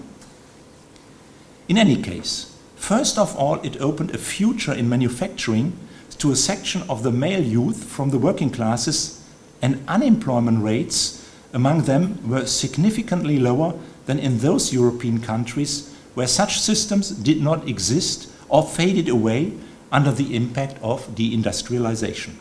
[1.66, 5.72] In any case, first of all, it opened a future in manufacturing
[6.18, 9.26] to a section of the male youth from the working classes,
[9.62, 13.72] and unemployment rates among them were significantly lower
[14.04, 19.54] than in those European countries where such systems did not exist or faded away
[19.92, 22.34] under the impact of deindustrialization.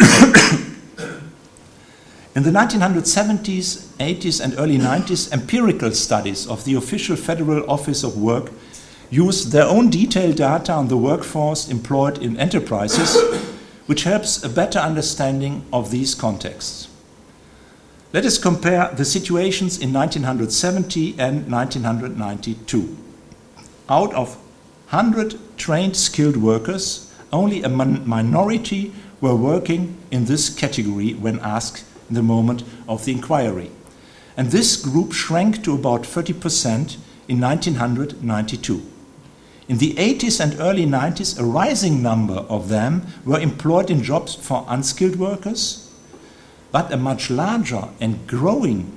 [2.34, 8.16] in the 1970s, 80s, and early 90s, empirical studies of the official Federal Office of
[8.16, 8.50] Work
[9.10, 13.20] used their own detailed data on the workforce employed in enterprises,
[13.86, 16.88] which helps a better understanding of these contexts.
[18.12, 22.96] Let us compare the situations in 1970 and 1992.
[23.88, 24.38] Out of
[24.90, 32.16] 100 trained skilled workers, only a minority were working in this category when asked in
[32.16, 33.70] the moment of the inquiry.
[34.36, 36.96] And this group shrank to about 30%
[37.28, 38.82] in 1992.
[39.68, 44.34] In the 80s and early 90s, a rising number of them were employed in jobs
[44.34, 45.88] for unskilled workers,
[46.72, 48.90] but a much larger and growing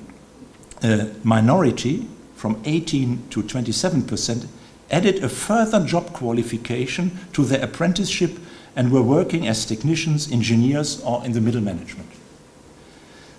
[0.82, 4.48] uh, minority, from 18 to 27 percent,
[4.92, 8.38] added a further job qualification to their apprenticeship
[8.76, 12.10] and were working as technicians, engineers, or in the middle management.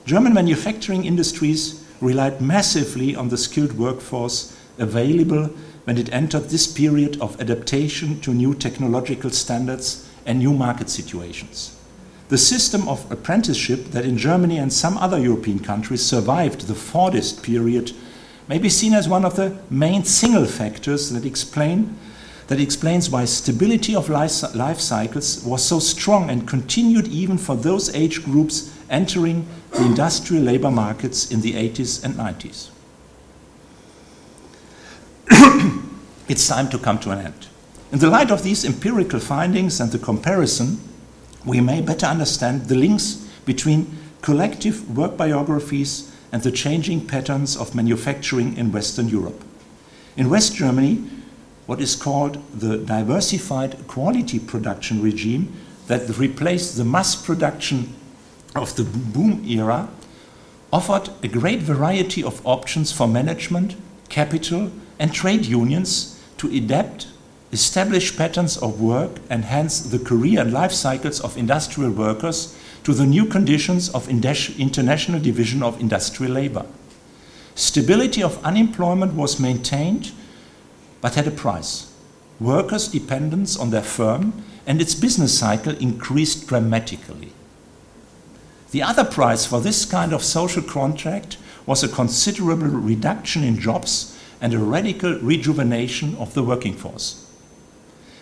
[0.06, 5.50] German manufacturing industries relied massively on the skilled workforce available
[5.84, 11.76] when it entered this period of adaptation to new technological standards and new market situations.
[12.28, 17.42] The system of apprenticeship that in Germany and some other European countries survived the Fordist
[17.42, 17.92] period
[18.48, 21.96] may be seen as one of the main single factors that explain
[22.46, 27.56] that explains why stability of life, life cycles was so strong and continued even for
[27.56, 32.68] those age groups entering the industrial labor markets in the 80s and 90s.
[36.28, 37.46] it's time to come to an end.
[37.92, 40.80] In the light of these empirical findings and the comparison,
[41.46, 47.76] we may better understand the links between collective work biographies and the changing patterns of
[47.76, 49.44] manufacturing in Western Europe.
[50.16, 51.04] In West Germany,
[51.66, 55.52] what is called the diversified quality production regime
[55.86, 57.94] that replaced the mass production
[58.56, 59.88] of the boom era
[60.72, 63.76] offered a great variety of options for management,
[64.08, 67.06] capital, and trade unions to adapt
[67.52, 72.92] establish patterns of work and hence the career and life cycles of industrial workers to
[72.92, 76.66] the new conditions of international division of industrial labor.
[77.54, 80.12] Stability of unemployment was maintained
[81.00, 81.92] but had a price.
[82.40, 87.32] Workers' dependence on their firm and its business cycle increased dramatically.
[88.70, 94.18] The other price for this kind of social contract was a considerable reduction in jobs
[94.40, 97.24] and a radical rejuvenation of the working force.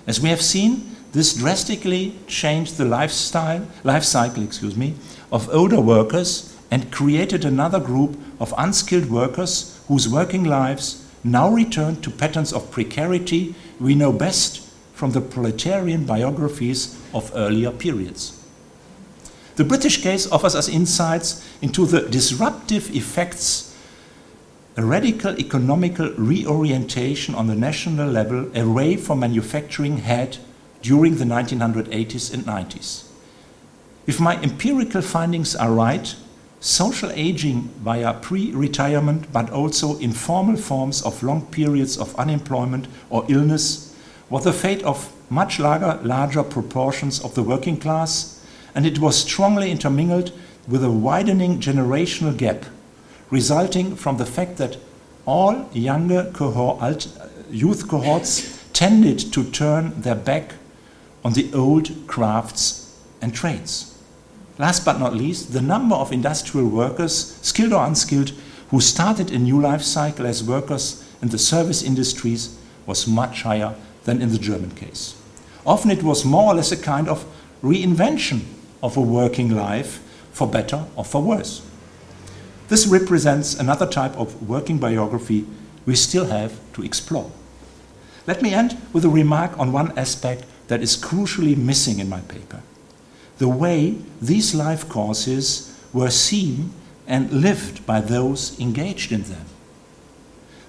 [0.07, 4.95] As we have seen, this drastically changed the lifestyle, life cycle excuse me,
[5.31, 12.01] of older workers and created another group of unskilled workers whose working lives now return
[12.01, 18.39] to patterns of precarity we know best from the proletarian biographies of earlier periods.
[19.57, 23.69] The British case offers us insights into the disruptive effects
[24.77, 30.39] a radical economical reorientation on the national level away from manufacturing had
[30.83, 33.09] during the 1980s and 90s.
[34.07, 36.15] If my empirical findings are right,
[36.61, 43.25] social aging via pre retirement, but also informal forms of long periods of unemployment or
[43.29, 43.97] illness,
[44.29, 49.17] was the fate of much larger, larger proportions of the working class, and it was
[49.17, 50.33] strongly intermingled
[50.69, 52.65] with a widening generational gap
[53.31, 54.77] resulting from the fact that
[55.25, 60.55] all younger cohort, uh, youth cohorts tended to turn their back
[61.25, 63.97] on the old crafts and trades.
[64.59, 68.33] Last but not least, the number of industrial workers, skilled or unskilled,
[68.71, 73.75] who started a new life cycle as workers in the service industries was much higher
[74.05, 75.15] than in the German case.
[75.65, 77.25] Often it was more or less a kind of
[77.63, 78.43] reinvention
[78.83, 80.01] of a working life
[80.33, 81.63] for better or for worse.
[82.69, 85.47] This represents another type of working biography
[85.87, 87.31] we still have to explore.
[88.27, 92.21] Let me end with a remark on one aspect that is crucially missing in my
[92.23, 92.63] paper
[93.37, 96.73] the way these life courses were seen
[97.07, 99.45] and lived by those engaged in them.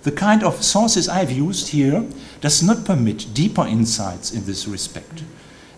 [0.02, 2.04] The kind of sources I've used here
[2.42, 5.24] does not permit deeper insights in this respect.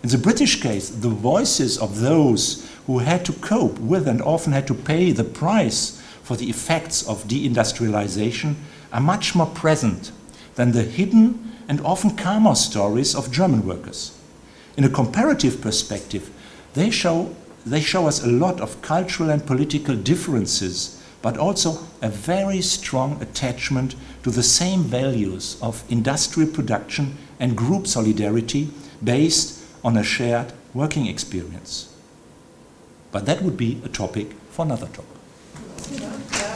[0.02, 4.52] In the British case, the voices of those who had to cope with and often
[4.52, 8.54] had to pay the price for the effects of deindustrialization
[8.90, 10.10] are much more present
[10.54, 14.15] than the hidden and often calmer stories of German workers.
[14.76, 16.30] In a comparative perspective,
[16.74, 22.10] they show, they show us a lot of cultural and political differences, but also a
[22.10, 28.68] very strong attachment to the same values of industrial production and group solidarity
[29.02, 31.94] based on a shared working experience.
[33.12, 36.55] But that would be a topic for another talk.